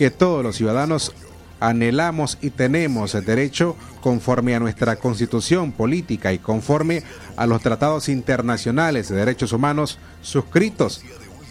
que 0.00 0.10
todos 0.10 0.42
los 0.42 0.56
ciudadanos 0.56 1.12
anhelamos 1.60 2.38
y 2.40 2.48
tenemos 2.48 3.14
el 3.14 3.22
derecho 3.22 3.76
conforme 4.00 4.54
a 4.54 4.58
nuestra 4.58 4.96
constitución 4.96 5.72
política 5.72 6.32
y 6.32 6.38
conforme 6.38 7.02
a 7.36 7.46
los 7.46 7.60
tratados 7.60 8.08
internacionales 8.08 9.10
de 9.10 9.16
derechos 9.16 9.52
humanos 9.52 9.98
suscritos 10.22 11.02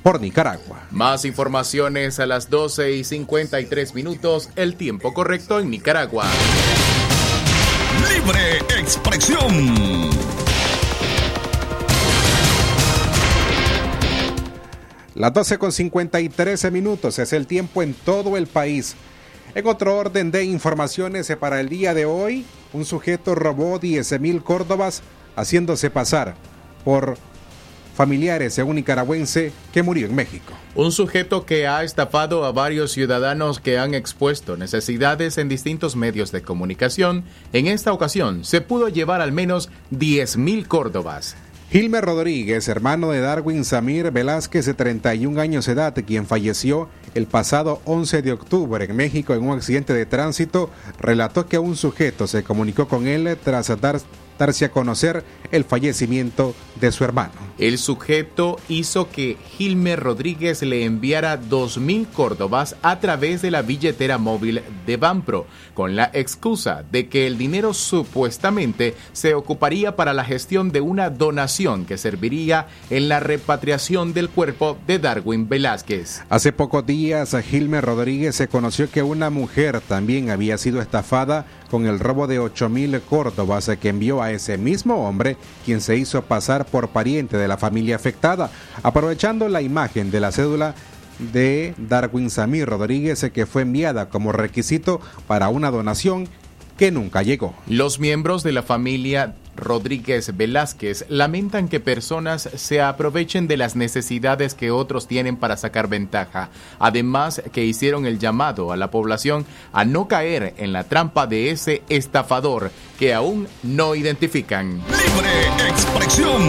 por 0.02 0.20
Nicaragua. 0.20 0.88
Más 0.90 1.26
informaciones 1.26 2.20
a 2.20 2.26
las 2.26 2.50
12 2.50 2.94
y 2.94 3.04
53 3.04 3.94
minutos, 3.94 4.50
el 4.56 4.74
tiempo 4.74 5.14
correcto 5.14 5.60
en 5.60 5.70
Nicaragua. 5.70 6.26
Libre 8.10 8.58
expresión. 8.80 10.10
Las 15.20 15.34
12 15.34 15.58
con 15.58 15.74
53 15.74 16.72
minutos 16.72 17.20
es 17.20 17.34
el 17.34 17.46
tiempo 17.46 17.84
en 17.84 17.94
todo 17.94 18.38
el 18.38 18.48
país. 18.48 18.96
En 19.54 19.68
otro 19.68 19.98
orden 19.98 20.32
de 20.32 20.46
informaciones 20.46 21.30
para 21.38 21.60
el 21.60 21.68
día 21.68 21.94
de 21.94 22.06
hoy, 22.06 22.46
un 22.72 22.86
sujeto 22.86 23.36
robó 23.36 23.80
10 23.80 24.18
mil 24.22 24.42
córdobas 24.42 25.04
haciéndose 25.36 25.90
pasar 25.90 26.36
por 26.86 27.18
familiares 27.96 28.56
de 28.56 28.64
un 28.64 28.78
nicaragüense 28.78 29.52
que 29.74 29.84
murió 29.84 30.06
en 30.06 30.16
México. 30.16 30.54
Un 30.74 30.94
sujeto 30.94 31.46
que 31.46 31.68
ha 31.68 31.84
estafado 31.84 32.46
a 32.46 32.54
varios 32.54 32.94
ciudadanos 32.94 33.60
que 33.60 33.78
han 33.78 33.96
expuesto 33.96 34.56
necesidades 34.56 35.38
en 35.38 35.50
distintos 35.50 35.98
medios 35.98 36.32
de 36.32 36.44
comunicación, 36.44 37.26
en 37.52 37.68
esta 37.68 37.92
ocasión 37.92 38.46
se 38.46 38.62
pudo 38.62 38.88
llevar 38.88 39.20
al 39.20 39.34
menos 39.34 39.70
10 39.90 40.38
mil 40.38 40.66
córdobas. 40.70 41.36
Gilmer 41.72 42.04
Rodríguez, 42.04 42.68
hermano 42.68 43.12
de 43.12 43.22
Darwin 43.22 43.64
Samir 43.64 44.10
Velázquez, 44.10 44.66
de 44.66 44.74
31 44.74 45.40
años 45.40 45.68
de 45.68 45.74
edad, 45.74 45.94
quien 45.94 46.26
falleció 46.26 46.90
el 47.14 47.28
pasado 47.28 47.80
11 47.86 48.24
de 48.24 48.32
octubre 48.32 48.84
en 48.84 48.96
México 48.96 49.36
en 49.36 49.44
un 49.48 49.56
accidente 49.56 49.94
de 49.94 50.08
tránsito, 50.08 50.72
relató 51.00 51.46
que 51.46 51.60
un 51.60 51.76
sujeto 51.76 52.26
se 52.26 52.42
comunicó 52.42 52.88
con 52.88 53.06
él 53.06 53.38
tras 53.44 53.68
dar, 53.80 54.02
darse 54.40 54.66
a 54.66 54.72
conocer 54.72 55.24
el 55.52 55.64
fallecimiento 55.64 56.56
de 56.82 56.92
su 56.92 57.04
hermano. 57.04 57.49
El 57.60 57.78
sujeto 57.78 58.58
hizo 58.70 59.10
que 59.10 59.36
Gilmer 59.58 60.00
Rodríguez 60.00 60.62
le 60.62 60.86
enviara 60.86 61.42
2.000 61.42 62.08
córdobas 62.14 62.78
a 62.82 63.02
través 63.02 63.42
de 63.42 63.52
la 63.52 63.64
billetera 63.64 64.18
móvil 64.18 64.62
de 64.86 64.96
Banpro, 64.96 65.46
con 65.74 65.98
la 65.98 66.10
excusa 66.14 66.86
de 66.90 67.10
que 67.10 67.28
el 67.28 67.38
dinero 67.38 67.74
supuestamente 67.74 68.96
se 69.12 69.34
ocuparía 69.34 69.98
para 69.98 70.14
la 70.14 70.24
gestión 70.24 70.72
de 70.72 70.80
una 70.80 71.10
donación 71.10 71.86
que 71.86 71.98
serviría 71.98 72.68
en 72.90 73.10
la 73.10 73.20
repatriación 73.20 74.14
del 74.14 74.30
cuerpo 74.30 74.78
de 74.88 75.00
Darwin 75.00 75.50
Velázquez. 75.50 76.24
Hace 76.30 76.54
pocos 76.54 76.86
días, 76.86 77.36
Gilmer 77.50 77.84
Rodríguez 77.84 78.38
se 78.38 78.48
conoció 78.48 78.90
que 78.90 79.04
una 79.04 79.30
mujer 79.30 79.82
también 79.82 80.30
había 80.30 80.58
sido 80.58 80.82
estafada 80.82 81.46
con 81.70 81.86
el 81.88 82.00
robo 82.00 82.26
de 82.26 82.40
8.000 82.40 83.02
córdobas 83.02 83.70
que 83.80 83.90
envió 83.90 84.22
a 84.22 84.32
ese 84.32 84.58
mismo 84.58 85.08
hombre, 85.08 85.36
quien 85.66 85.82
se 85.82 85.98
hizo 85.98 86.24
pasar 86.24 86.66
por 86.66 86.90
pariente 86.90 87.38
de 87.38 87.49
la 87.50 87.58
familia 87.58 87.98
afectada, 87.98 88.50
aprovechando 88.82 89.50
la 89.50 89.62
imagen 89.62 90.10
de 90.12 90.22
la 90.22 90.32
cédula 90.32 90.76
de 91.34 91.74
Darwin 91.78 92.30
Samir 92.30 92.66
Rodríguez 92.66 93.30
que 93.34 93.46
fue 93.46 93.64
enviada 93.64 94.08
como 94.08 94.32
requisito 94.32 95.02
para 95.28 95.50
una 95.50 95.70
donación 95.70 96.30
que 96.78 96.92
nunca 96.92 97.24
llegó. 97.24 97.54
Los 97.68 98.00
miembros 98.00 98.42
de 98.42 98.54
la 98.54 98.64
familia 98.64 99.36
Rodríguez 99.60 100.36
Velázquez 100.36 101.06
lamentan 101.10 101.68
que 101.68 101.82
personas 101.82 102.50
se 102.56 102.82
aprovechen 102.82 103.50
de 103.50 103.58
las 103.58 103.76
necesidades 103.76 104.54
que 104.54 104.72
otros 104.72 105.06
tienen 105.08 105.36
para 105.36 105.58
sacar 105.58 105.90
ventaja. 105.90 106.50
Además, 106.80 107.42
que 107.52 107.66
hicieron 107.66 108.06
el 108.06 108.18
llamado 108.18 108.72
a 108.72 108.78
la 108.78 108.90
población 108.92 109.46
a 109.74 109.84
no 109.84 110.08
caer 110.08 110.54
en 110.58 110.72
la 110.72 110.86
trampa 110.86 111.28
de 111.28 111.52
ese 111.52 111.84
estafador 111.90 112.72
que 112.98 113.14
aún 113.14 113.50
no 113.62 113.96
identifican. 113.96 114.82
Libre 114.88 115.70
expresión. 115.70 116.48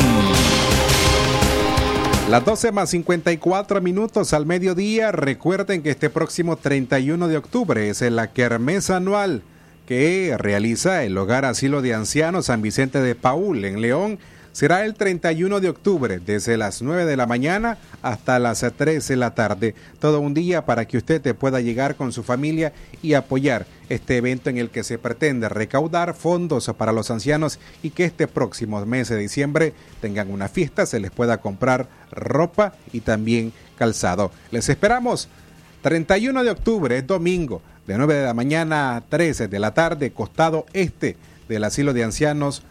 Las 2.31 2.45
12 2.45 2.71
más 2.71 2.91
54 2.91 3.81
minutos 3.81 4.33
al 4.35 4.47
mediodía. 4.47 5.11
Recuerden 5.11 5.83
que 5.83 5.91
este 5.91 6.11
próximo 6.11 6.55
31 6.55 7.27
de 7.27 7.37
octubre 7.37 7.89
es 7.89 8.03
la 8.03 8.29
kermés 8.29 8.89
anual 8.91 9.43
que 9.85 10.37
realiza 10.39 11.03
el 11.03 11.19
Hogar 11.19 11.45
Asilo 11.45 11.83
de 11.83 11.93
Ancianos 11.93 12.47
San 12.47 12.63
Vicente 12.63 13.01
de 13.01 13.17
Paul 13.17 13.65
en 13.65 13.81
León. 13.81 14.21
Será 14.53 14.85
el 14.85 14.95
31 14.95 15.61
de 15.61 15.69
octubre, 15.69 16.19
desde 16.19 16.57
las 16.57 16.83
9 16.83 17.07
de 17.07 17.17
la 17.17 17.27
mañana 17.27 17.79
hasta 18.03 18.39
las 18.41 18.65
3 18.77 19.07
de 19.07 19.17
la 19.17 19.33
tarde. 19.35 19.77
Todo 20.01 20.21
un 20.21 20.35
día 20.35 20.67
para 20.67 20.87
que 20.87 20.97
usted 20.97 21.23
te 21.23 21.35
pueda 21.35 21.61
llegar 21.61 21.95
con 21.95 22.13
su 22.13 22.25
familia 22.25 22.73
y 23.01 23.15
apoyar 23.15 23.67
este 23.89 24.17
evento 24.17 24.51
en 24.51 24.59
el 24.59 24.71
que 24.71 24.83
se 24.83 24.99
pretende 24.99 25.49
recaudar 25.49 26.15
fondos 26.15 26.71
para 26.77 26.93
los 26.93 27.13
ancianos 27.13 27.61
y 27.83 27.91
que 27.91 28.05
este 28.05 28.27
próximo 28.27 28.85
mes 28.85 29.09
de 29.09 29.19
diciembre 29.19 29.73
tengan 30.01 30.31
una 30.31 30.49
fiesta, 30.49 30.85
se 30.85 30.99
les 30.99 31.13
pueda 31.13 31.41
comprar 31.41 31.89
ropa 32.11 32.75
y 32.93 33.01
también 33.01 33.53
calzado. 33.79 34.33
Les 34.51 34.69
esperamos 34.69 35.29
31 35.83 36.43
de 36.43 36.51
octubre, 36.51 36.99
es 36.99 37.07
domingo, 37.07 37.63
de 37.87 37.97
9 37.97 38.15
de 38.15 38.25
la 38.25 38.35
mañana 38.35 38.97
a 38.97 39.01
13 39.01 39.47
de 39.47 39.59
la 39.61 39.75
tarde, 39.75 40.11
costado 40.11 40.67
este 40.73 41.17
del 41.49 41.65
asilo 41.65 41.93
de 41.93 42.05
ancianos 42.05 42.63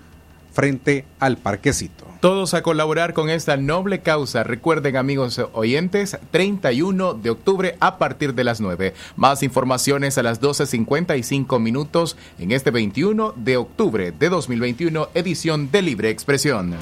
frente 0.52 1.06
al 1.20 1.38
parquecito. 1.38 2.10
Todos 2.20 2.54
a 2.54 2.64
colaborar 2.64 3.14
con 3.14 3.30
esta 3.30 3.56
noble 3.56 4.02
causa. 4.02 4.44
Recuerden, 4.44 4.98
amigos 4.98 5.40
oyentes, 5.54 6.18
31 6.32 7.14
de 7.14 7.30
octubre 7.30 7.78
a 7.80 7.98
partir 7.98 8.34
de 8.34 8.44
las 8.44 8.60
9. 8.60 8.94
Más 9.16 9.42
informaciones 9.42 10.18
a 10.18 10.24
las 10.24 10.42
12.55 10.42 11.62
minutos 11.62 12.18
en 12.38 12.52
este 12.52 12.72
21 12.72 13.34
de 13.38 13.56
octubre 13.56 14.12
de 14.12 14.28
2021, 14.28 15.08
edición 15.14 15.72
de 15.72 15.82
Libre 15.82 16.10
Expresión. 16.10 16.76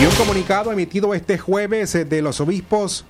Y 0.00 0.06
un 0.06 0.14
comunicado 0.14 0.70
emitido 0.70 1.12
este 1.12 1.38
jueves 1.38 1.92
eh, 1.96 2.04
de 2.04 2.22
los 2.22 2.40
obispos 2.40 3.04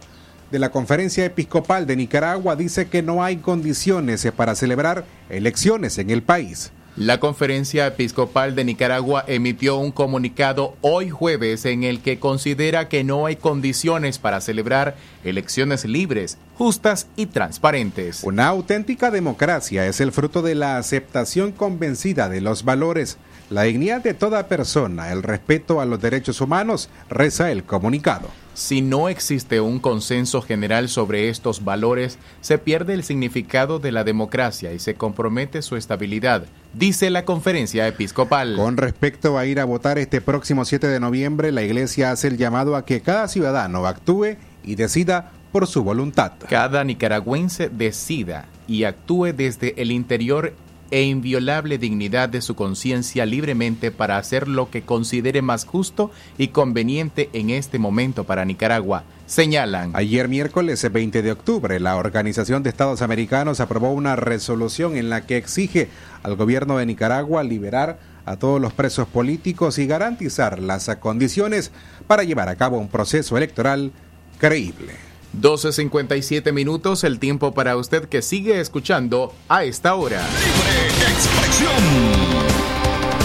de 0.50 0.58
la 0.58 0.70
Conferencia 0.70 1.26
Episcopal 1.26 1.86
de 1.86 1.96
Nicaragua 1.96 2.56
dice 2.56 2.88
que 2.88 3.02
no 3.02 3.22
hay 3.22 3.36
condiciones 3.36 4.24
eh, 4.24 4.32
para 4.32 4.54
celebrar 4.54 5.04
elecciones 5.28 5.98
en 5.98 6.08
el 6.08 6.22
país. 6.22 6.72
La 6.98 7.20
Conferencia 7.20 7.86
Episcopal 7.86 8.56
de 8.56 8.64
Nicaragua 8.64 9.24
emitió 9.28 9.76
un 9.76 9.92
comunicado 9.92 10.74
hoy 10.80 11.10
jueves 11.10 11.64
en 11.64 11.84
el 11.84 12.00
que 12.00 12.18
considera 12.18 12.88
que 12.88 13.04
no 13.04 13.26
hay 13.26 13.36
condiciones 13.36 14.18
para 14.18 14.40
celebrar 14.40 14.96
elecciones 15.22 15.84
libres, 15.84 16.38
justas 16.56 17.06
y 17.14 17.26
transparentes. 17.26 18.24
Una 18.24 18.48
auténtica 18.48 19.12
democracia 19.12 19.86
es 19.86 20.00
el 20.00 20.10
fruto 20.10 20.42
de 20.42 20.56
la 20.56 20.76
aceptación 20.76 21.52
convencida 21.52 22.28
de 22.28 22.40
los 22.40 22.64
valores, 22.64 23.18
la 23.48 23.62
dignidad 23.62 24.02
de 24.02 24.14
toda 24.14 24.48
persona, 24.48 25.12
el 25.12 25.22
respeto 25.22 25.80
a 25.80 25.86
los 25.86 26.00
derechos 26.00 26.40
humanos, 26.40 26.90
reza 27.08 27.52
el 27.52 27.62
comunicado. 27.62 28.28
Si 28.58 28.82
no 28.82 29.08
existe 29.08 29.60
un 29.60 29.78
consenso 29.78 30.42
general 30.42 30.88
sobre 30.88 31.28
estos 31.28 31.64
valores, 31.64 32.18
se 32.40 32.58
pierde 32.58 32.92
el 32.92 33.04
significado 33.04 33.78
de 33.78 33.92
la 33.92 34.02
democracia 34.02 34.72
y 34.72 34.80
se 34.80 34.96
compromete 34.96 35.62
su 35.62 35.76
estabilidad, 35.76 36.42
dice 36.74 37.08
la 37.10 37.24
conferencia 37.24 37.86
episcopal. 37.86 38.56
Con 38.56 38.76
respecto 38.76 39.38
a 39.38 39.46
ir 39.46 39.60
a 39.60 39.64
votar 39.64 39.96
este 39.96 40.20
próximo 40.20 40.64
7 40.64 40.88
de 40.88 40.98
noviembre, 40.98 41.52
la 41.52 41.62
Iglesia 41.62 42.10
hace 42.10 42.26
el 42.26 42.36
llamado 42.36 42.74
a 42.74 42.84
que 42.84 43.00
cada 43.00 43.28
ciudadano 43.28 43.86
actúe 43.86 44.38
y 44.64 44.74
decida 44.74 45.30
por 45.52 45.68
su 45.68 45.84
voluntad. 45.84 46.32
Cada 46.50 46.82
nicaragüense 46.82 47.68
decida 47.68 48.46
y 48.66 48.82
actúe 48.82 49.26
desde 49.26 49.80
el 49.80 49.92
interior 49.92 50.52
e 50.90 51.02
inviolable 51.02 51.78
dignidad 51.78 52.28
de 52.28 52.40
su 52.40 52.54
conciencia 52.54 53.26
libremente 53.26 53.90
para 53.90 54.18
hacer 54.18 54.48
lo 54.48 54.70
que 54.70 54.82
considere 54.82 55.42
más 55.42 55.64
justo 55.64 56.10
y 56.38 56.48
conveniente 56.48 57.30
en 57.32 57.50
este 57.50 57.78
momento 57.78 58.24
para 58.24 58.44
Nicaragua. 58.44 59.04
Señalan. 59.26 59.90
Ayer 59.94 60.28
miércoles 60.28 60.86
20 60.90 61.22
de 61.22 61.32
octubre, 61.32 61.78
la 61.80 61.96
Organización 61.96 62.62
de 62.62 62.70
Estados 62.70 63.02
Americanos 63.02 63.60
aprobó 63.60 63.92
una 63.92 64.16
resolución 64.16 64.96
en 64.96 65.10
la 65.10 65.26
que 65.26 65.36
exige 65.36 65.88
al 66.22 66.36
gobierno 66.36 66.78
de 66.78 66.86
Nicaragua 66.86 67.42
liberar 67.42 67.98
a 68.24 68.36
todos 68.36 68.60
los 68.60 68.72
presos 68.72 69.08
políticos 69.08 69.78
y 69.78 69.86
garantizar 69.86 70.58
las 70.58 70.88
condiciones 71.00 71.72
para 72.06 72.24
llevar 72.24 72.48
a 72.48 72.56
cabo 72.56 72.78
un 72.78 72.88
proceso 72.88 73.36
electoral 73.36 73.92
creíble. 74.38 75.07
12.57 75.36 76.52
minutos, 76.52 77.02
el 77.04 77.18
tiempo 77.18 77.52
para 77.52 77.76
usted 77.76 78.08
que 78.08 78.22
sigue 78.22 78.60
escuchando 78.60 79.34
a 79.48 79.64
esta 79.64 79.94
hora. 79.94 80.24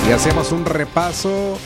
Y 0.08 0.12
hacemos 0.12 0.52
un 0.52 0.66
repaso 0.66 1.58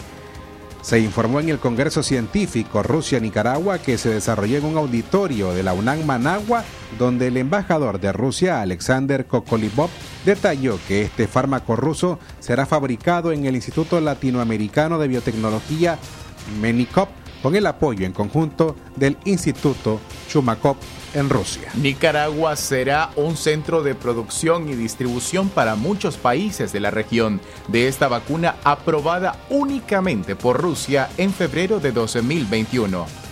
se 0.85 0.99
informó 0.99 1.39
en 1.39 1.49
el 1.49 1.57
Congreso 1.57 2.03
Científico 2.03 2.83
Rusia-Nicaragua 2.83 3.79
que 3.79 3.97
se 3.97 4.09
desarrolló 4.09 4.59
en 4.59 4.65
un 4.65 4.77
auditorio 4.77 5.51
de 5.51 5.63
la 5.63 5.73
UNAM 5.73 6.05
Managua, 6.05 6.63
donde 6.99 7.25
el 7.25 7.37
embajador 7.37 7.99
de 7.99 8.11
Rusia, 8.11 8.61
Alexander 8.61 9.25
Kokolibov, 9.25 9.89
detalló 10.25 10.77
que 10.87 11.01
este 11.01 11.27
fármaco 11.27 11.75
ruso 11.75 12.19
será 12.39 12.67
fabricado 12.67 13.31
en 13.31 13.47
el 13.47 13.55
Instituto 13.55 13.99
Latinoamericano 13.99 14.99
de 14.99 15.07
Biotecnología 15.07 15.97
MENICOP 16.61 17.09
con 17.41 17.55
el 17.55 17.65
apoyo 17.65 18.05
en 18.05 18.13
conjunto 18.13 18.75
del 18.95 19.17
Instituto 19.25 19.99
Chumakov 20.29 20.77
en 21.15 21.29
Rusia. 21.29 21.71
Nicaragua 21.75 22.55
será 22.55 23.09
un 23.15 23.35
centro 23.37 23.81
de 23.81 23.95
producción 23.95 24.69
y 24.69 24.75
distribución 24.75 25.49
para 25.49 25.75
muchos 25.75 26.17
países 26.17 26.71
de 26.71 26.79
la 26.79 26.91
región 26.91 27.41
de 27.67 27.87
esta 27.87 28.07
vacuna 28.07 28.55
aprobada 28.63 29.37
únicamente 29.49 30.35
por 30.35 30.61
Rusia 30.61 31.09
en 31.17 31.33
febrero 31.33 31.79
de 31.79 31.91
2021. 31.91 33.25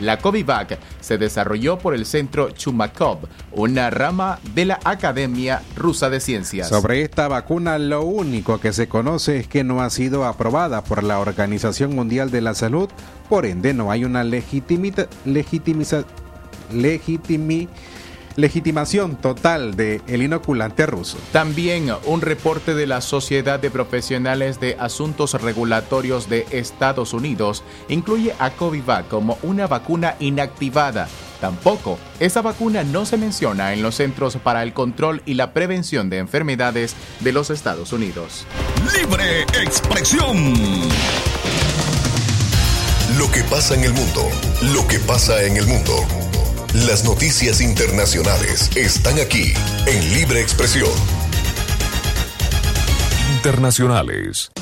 La 0.00 0.18
Covivac 0.18 0.78
se 1.00 1.18
desarrolló 1.18 1.78
por 1.78 1.94
el 1.94 2.06
Centro 2.06 2.50
Chumakov, 2.52 3.18
una 3.52 3.90
rama 3.90 4.38
de 4.54 4.64
la 4.64 4.80
Academia 4.82 5.62
Rusa 5.76 6.08
de 6.08 6.20
Ciencias. 6.20 6.68
Sobre 6.68 7.02
esta 7.02 7.28
vacuna, 7.28 7.78
lo 7.78 8.02
único 8.02 8.58
que 8.60 8.72
se 8.72 8.88
conoce 8.88 9.38
es 9.38 9.46
que 9.46 9.62
no 9.62 9.82
ha 9.82 9.90
sido 9.90 10.24
aprobada 10.24 10.82
por 10.82 11.02
la 11.04 11.18
Organización 11.18 11.94
Mundial 11.94 12.30
de 12.30 12.40
la 12.40 12.54
Salud, 12.54 12.88
por 13.28 13.44
ende 13.44 13.74
no 13.74 13.90
hay 13.90 14.04
una 14.04 14.24
legitimita, 14.24 15.06
legitimiza, 15.26 16.04
legitimi, 16.72 17.68
legitimación 18.36 19.16
total 19.16 19.76
del 19.76 20.02
el 20.06 20.22
inoculante 20.22 20.86
ruso. 20.86 21.18
También 21.32 21.92
un 22.06 22.20
reporte 22.20 22.74
de 22.74 22.86
la 22.86 23.00
Sociedad 23.00 23.60
de 23.60 23.70
Profesionales 23.70 24.60
de 24.60 24.76
Asuntos 24.78 25.34
Regulatorios 25.40 26.28
de 26.28 26.46
Estados 26.50 27.12
Unidos 27.12 27.62
incluye 27.88 28.34
a 28.38 28.50
Covivac 28.50 29.08
como 29.08 29.38
una 29.42 29.66
vacuna 29.66 30.16
inactivada. 30.20 31.08
Tampoco, 31.40 31.98
esa 32.18 32.42
vacuna 32.42 32.84
no 32.84 33.06
se 33.06 33.16
menciona 33.16 33.72
en 33.72 33.82
los 33.82 33.94
Centros 33.94 34.36
para 34.36 34.62
el 34.62 34.74
Control 34.74 35.22
y 35.24 35.34
la 35.34 35.52
Prevención 35.54 36.10
de 36.10 36.18
Enfermedades 36.18 36.94
de 37.20 37.32
los 37.32 37.48
Estados 37.48 37.92
Unidos. 37.94 38.46
Libre 38.94 39.42
expresión. 39.62 40.54
Lo 43.18 43.30
que 43.30 43.42
pasa 43.44 43.74
en 43.74 43.84
el 43.84 43.92
mundo, 43.92 44.28
lo 44.74 44.86
que 44.86 44.98
pasa 45.00 45.42
en 45.42 45.56
el 45.56 45.66
mundo. 45.66 46.19
Las 46.72 47.04
noticias 47.04 47.60
internacionales 47.60 48.70
están 48.76 49.18
aquí 49.18 49.52
en 49.88 50.14
Libre 50.14 50.40
Expresión. 50.40 50.88
Internacionales. 53.34 54.52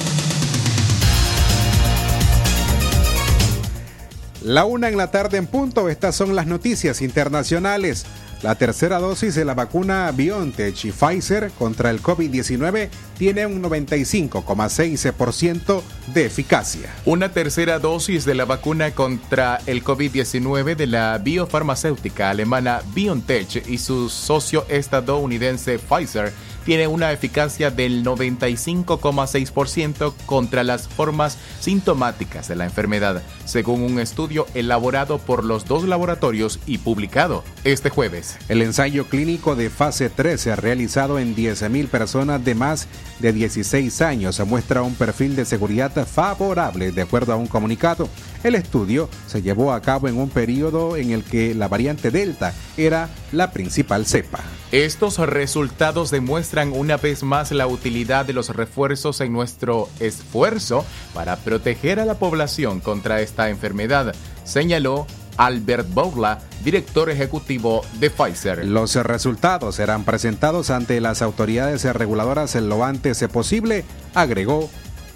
La 4.43 4.65
una 4.65 4.89
en 4.89 4.97
la 4.97 5.11
tarde 5.11 5.37
en 5.37 5.47
punto, 5.47 5.91
estas 5.91 6.17
son 6.17 6.35
las 6.35 6.47
noticias 6.47 7.03
internacionales. 7.03 8.07
La 8.43 8.55
tercera 8.55 9.01
dosis 9.01 9.35
de 9.35 9.45
la 9.45 9.55
vacuna 9.55 10.13
BioNTech 10.13 10.85
y 10.85 10.93
Pfizer 10.93 11.51
contra 11.59 11.91
el 11.91 12.01
COVID-19 12.01 12.89
tiene 13.19 13.47
un 13.47 13.61
95,6% 13.61 15.83
de 16.15 16.27
eficacia. 16.27 16.95
Una 17.05 17.33
tercera 17.33 17.81
dosis 17.81 18.25
de 18.25 18.37
la 18.37 18.45
vacuna 18.45 18.93
contra 18.93 19.59
el 19.67 19.83
COVID-19 19.83 20.77
de 20.77 20.87
la 20.87 21.19
biofarmacéutica 21.19 22.31
alemana 22.31 22.83
BioNTech 22.95 23.69
y 23.69 23.79
su 23.79 24.09
socio 24.09 24.65
estadounidense 24.69 25.81
Pfizer 25.81 26.33
tiene 26.69 26.87
una 26.87 27.13
eficacia 27.13 27.71
del 27.71 28.05
95,6% 28.05 30.13
contra 30.27 30.65
las 30.65 30.87
formas 30.87 31.39
sintomáticas 31.61 32.47
de 32.47 32.57
la 32.57 32.67
enfermedad, 32.67 33.23
según 33.47 33.81
un 33.81 33.99
estudio 33.99 34.47
elaborado 34.53 35.17
por 35.17 35.45
los 35.45 35.65
dos 35.65 35.85
laboratorios 35.85 36.61
y 36.67 36.77
publicado 36.77 37.43
este 37.65 37.89
jueves. 37.89 38.37
El 38.51 38.61
ensayo 38.61 39.07
clínico 39.07 39.57
de 39.57 39.71
fase 39.71 40.11
13 40.11 40.57
realizado 40.57 41.19
en 41.19 41.35
10.000 41.35 41.89
personas 41.89 42.45
de 42.45 42.55
más 42.55 42.87
de 43.19 43.33
16 43.33 44.03
años 44.03 44.39
muestra 44.47 44.83
un 44.83 44.95
perfil 44.95 45.37
de 45.37 45.47
seguridad 45.47 46.07
favorable 46.07 46.93
de 46.93 47.01
acuerdo 47.01 47.33
a 47.33 47.37
un 47.37 47.47
comunicado. 47.47 48.11
El 48.45 48.55
estudio 48.55 49.09
se 49.27 49.41
llevó 49.41 49.73
a 49.73 49.81
cabo 49.81 50.07
en 50.07 50.19
un 50.19 50.29
periodo 50.29 50.99
en 50.99 51.13
el 51.13 51.25
que 51.25 51.55
la 51.55 51.69
variante 51.69 52.11
Delta 52.11 52.53
era 52.77 53.09
la 53.33 53.53
principal 53.53 54.05
cepa. 54.05 54.41
Estos 54.73 55.17
resultados 55.19 56.11
demuestran 56.11 56.73
una 56.75 56.99
vez 56.99 57.23
más 57.23 57.53
la 57.53 57.67
utilidad 57.67 58.27
de 58.27 58.35
los 58.35 58.51
refuerzos 58.51 59.23
en 59.23 59.33
nuestro 59.33 59.89
esfuerzo 59.99 60.85
para 61.15 61.37
proteger 61.37 61.99
a 62.01 62.05
la 62.05 62.19
población 62.19 62.81
contra 62.81 63.23
esta 63.23 63.49
enfermedad, 63.49 64.15
señaló 64.45 65.07
Albert 65.39 65.89
Bourla, 65.95 66.41
director 66.65 67.09
ejecutivo 67.09 67.81
de 67.99 68.11
Pfizer. 68.11 68.67
Los 68.67 68.95
resultados 68.97 69.77
serán 69.77 70.05
presentados 70.05 70.69
ante 70.69 71.01
las 71.01 71.23
autoridades 71.23 71.85
reguladoras 71.85 72.55
lo 72.57 72.85
antes 72.85 73.25
posible, 73.33 73.87
agregó 74.15 74.69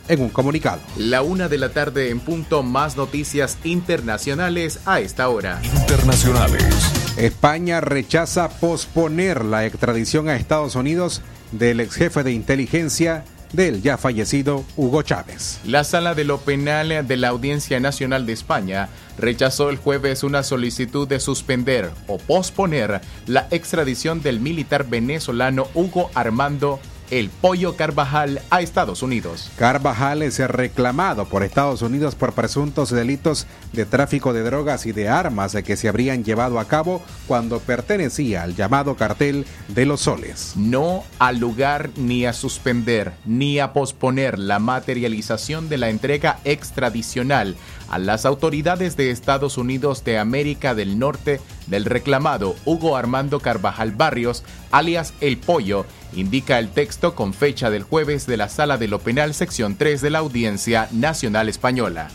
en 0.09 0.23
un 0.23 0.31
comunicado. 0.31 0.81
La 0.97 1.21
una 1.21 1.49
de 1.49 1.59
la 1.59 1.69
tarde 1.69 2.09
en 2.09 2.21
punto, 2.21 2.63
más 2.63 2.97
noticias 2.97 3.59
internacionales 3.65 4.81
a 4.87 5.01
esta 5.01 5.29
hora. 5.29 5.61
Internacionales. 5.63 7.02
España 7.17 7.83
rechaza 7.83 8.49
posponer 8.49 9.45
la 9.45 9.67
extradición 9.67 10.31
a 10.31 10.37
Estados 10.37 10.77
Unidos 10.77 11.21
del 11.53 11.81
ex 11.81 11.95
jefe 11.95 12.23
de 12.23 12.33
inteligencia 12.33 13.25
del 13.53 13.83
ya 13.83 13.99
fallecido 13.99 14.65
Hugo 14.77 15.03
Chávez. 15.03 15.61
La 15.67 15.85
sala 15.85 16.15
de 16.15 16.25
lo 16.25 16.39
penal 16.39 17.07
de 17.07 17.17
la 17.19 17.29
Audiencia 17.29 17.81
Nacional 17.81 18.25
de 18.25 18.33
España 18.33 18.89
rechazó 19.19 19.69
el 19.69 19.77
jueves 19.77 20.23
una 20.23 20.43
solicitud 20.43 21.07
de 21.07 21.21
suspender 21.21 21.91
o 22.07 22.17
posponer 22.17 23.03
la 23.27 23.47
extradición 23.51 24.23
del 24.23 24.41
militar 24.41 24.89
venezolano 24.89 25.67
Hugo 25.75 26.11
Armando 26.15 26.81
el 27.13 27.29
Pollo 27.29 27.77
Carvajal 27.77 28.41
a 28.49 28.63
Estados 28.63 29.03
Unidos. 29.03 29.51
Carvajal 29.59 30.23
es 30.23 30.39
reclamado 30.39 31.27
por 31.27 31.43
Estados 31.43 31.83
Unidos 31.83 32.15
por 32.15 32.33
presuntos 32.33 32.89
delitos 32.89 33.47
de 33.75 33.85
tráfico 33.85 34.33
de 34.33 34.43
drogas 34.43 34.87
y 34.87 34.93
de 34.93 35.11
armas 35.11 35.55
que 35.63 35.77
se 35.77 35.91
habrían 35.91 36.25
llevado 36.25 36.59
a 36.59 36.65
cabo 36.65 37.03
cuando 37.27 37.61
pertenecía 37.61 38.43
al 38.43 38.57
llamado 38.57 38.97
cartel 38.97 39.45
de 39.69 39.85
los 39.85 40.01
soles. 40.01 40.55
No 40.57 41.05
al 41.19 41.39
lugar 41.39 41.91
ni 41.97 42.25
a 42.25 42.33
suspender 42.33 43.13
ni 43.27 43.59
a 43.59 43.75
posponer 43.75 44.39
la 44.39 44.59
materialización 44.59 45.69
de 45.69 45.77
la 45.77 45.91
entrega 45.91 46.39
extradicional 46.45 47.57
a 47.91 47.99
las 47.99 48.25
autoridades 48.25 48.97
de 48.97 49.11
Estados 49.11 49.59
Unidos 49.59 50.03
de 50.03 50.17
América 50.17 50.75
del 50.75 50.99
Norte 50.99 51.43
del 51.67 51.85
reclamado 51.85 52.57
Hugo 52.65 52.97
Armando 52.97 53.41
Carvajal 53.41 53.93
Barrios, 53.93 54.43
alias 54.71 55.15
El 55.21 55.39
Pollo, 55.39 55.87
indica 56.15 56.59
el 56.59 56.69
texto 56.69 57.15
con 57.15 57.35
fecha 57.35 57.71
del 57.71 57.83
jueves 57.83 58.27
de 58.27 58.37
la 58.37 58.49
Sala 58.49 58.79
de 58.79 58.89
lo 58.89 58.99
Penal, 58.99 59.35
sección 59.35 59.77
3 59.77 60.01
de 60.01 60.11
la 60.11 60.19
Audiencia 60.19 60.89
Nacional 60.93 61.49
Española. 61.49 62.09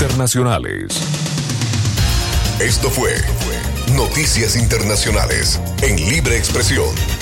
internacionales. 0.00 1.00
Esto 2.60 2.90
fue 2.90 3.12
Noticias 3.94 4.56
Internacionales 4.56 5.60
en 5.82 5.96
Libre 5.96 6.36
Expresión. 6.36 7.21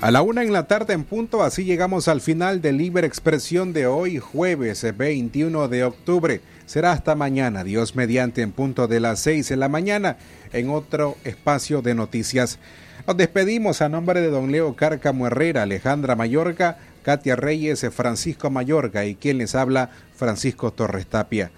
A 0.00 0.10
la 0.10 0.22
una 0.22 0.42
en 0.42 0.50
la 0.50 0.66
tarde 0.66 0.94
en 0.94 1.04
punto, 1.04 1.42
así 1.42 1.64
llegamos 1.64 2.08
al 2.08 2.22
final 2.22 2.62
de 2.62 2.72
Libre 2.72 3.06
Expresión 3.06 3.74
de 3.74 3.86
hoy, 3.86 4.16
jueves 4.18 4.86
21 4.96 5.68
de 5.68 5.84
octubre. 5.84 6.40
Será 6.64 6.92
hasta 6.92 7.14
mañana, 7.14 7.64
Dios 7.64 7.94
mediante, 7.94 8.40
en 8.40 8.52
punto 8.52 8.88
de 8.88 8.98
las 8.98 9.20
seis 9.20 9.50
de 9.50 9.56
la 9.56 9.68
mañana, 9.68 10.16
en 10.54 10.70
otro 10.70 11.18
espacio 11.24 11.82
de 11.82 11.94
noticias. 11.94 12.58
Nos 13.06 13.18
despedimos 13.18 13.82
a 13.82 13.90
nombre 13.90 14.22
de 14.22 14.30
don 14.30 14.50
Leo 14.50 14.74
Cárcamo 14.74 15.26
Herrera, 15.26 15.64
Alejandra 15.64 16.16
Mayorga, 16.16 16.78
Katia 17.02 17.36
Reyes, 17.36 17.86
Francisco 17.92 18.48
Mayorga 18.48 19.04
y 19.04 19.16
quien 19.16 19.36
les 19.36 19.54
habla, 19.54 19.90
Francisco 20.16 20.72
Torres 20.72 21.08
Tapia. 21.08 21.50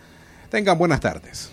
Tengan 0.51 0.77
buenas 0.79 0.99
tardes. 0.99 1.53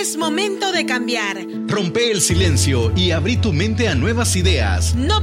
Es 0.00 0.16
momento 0.16 0.72
de 0.72 0.86
cambiar. 0.86 1.44
Rompe 1.66 2.10
el 2.10 2.22
silencio 2.22 2.90
y 2.96 3.10
abrí 3.10 3.36
tu 3.36 3.52
mente 3.52 3.86
a 3.86 3.94
nuevas 3.94 4.34
ideas. 4.34 4.94
No 4.94 5.18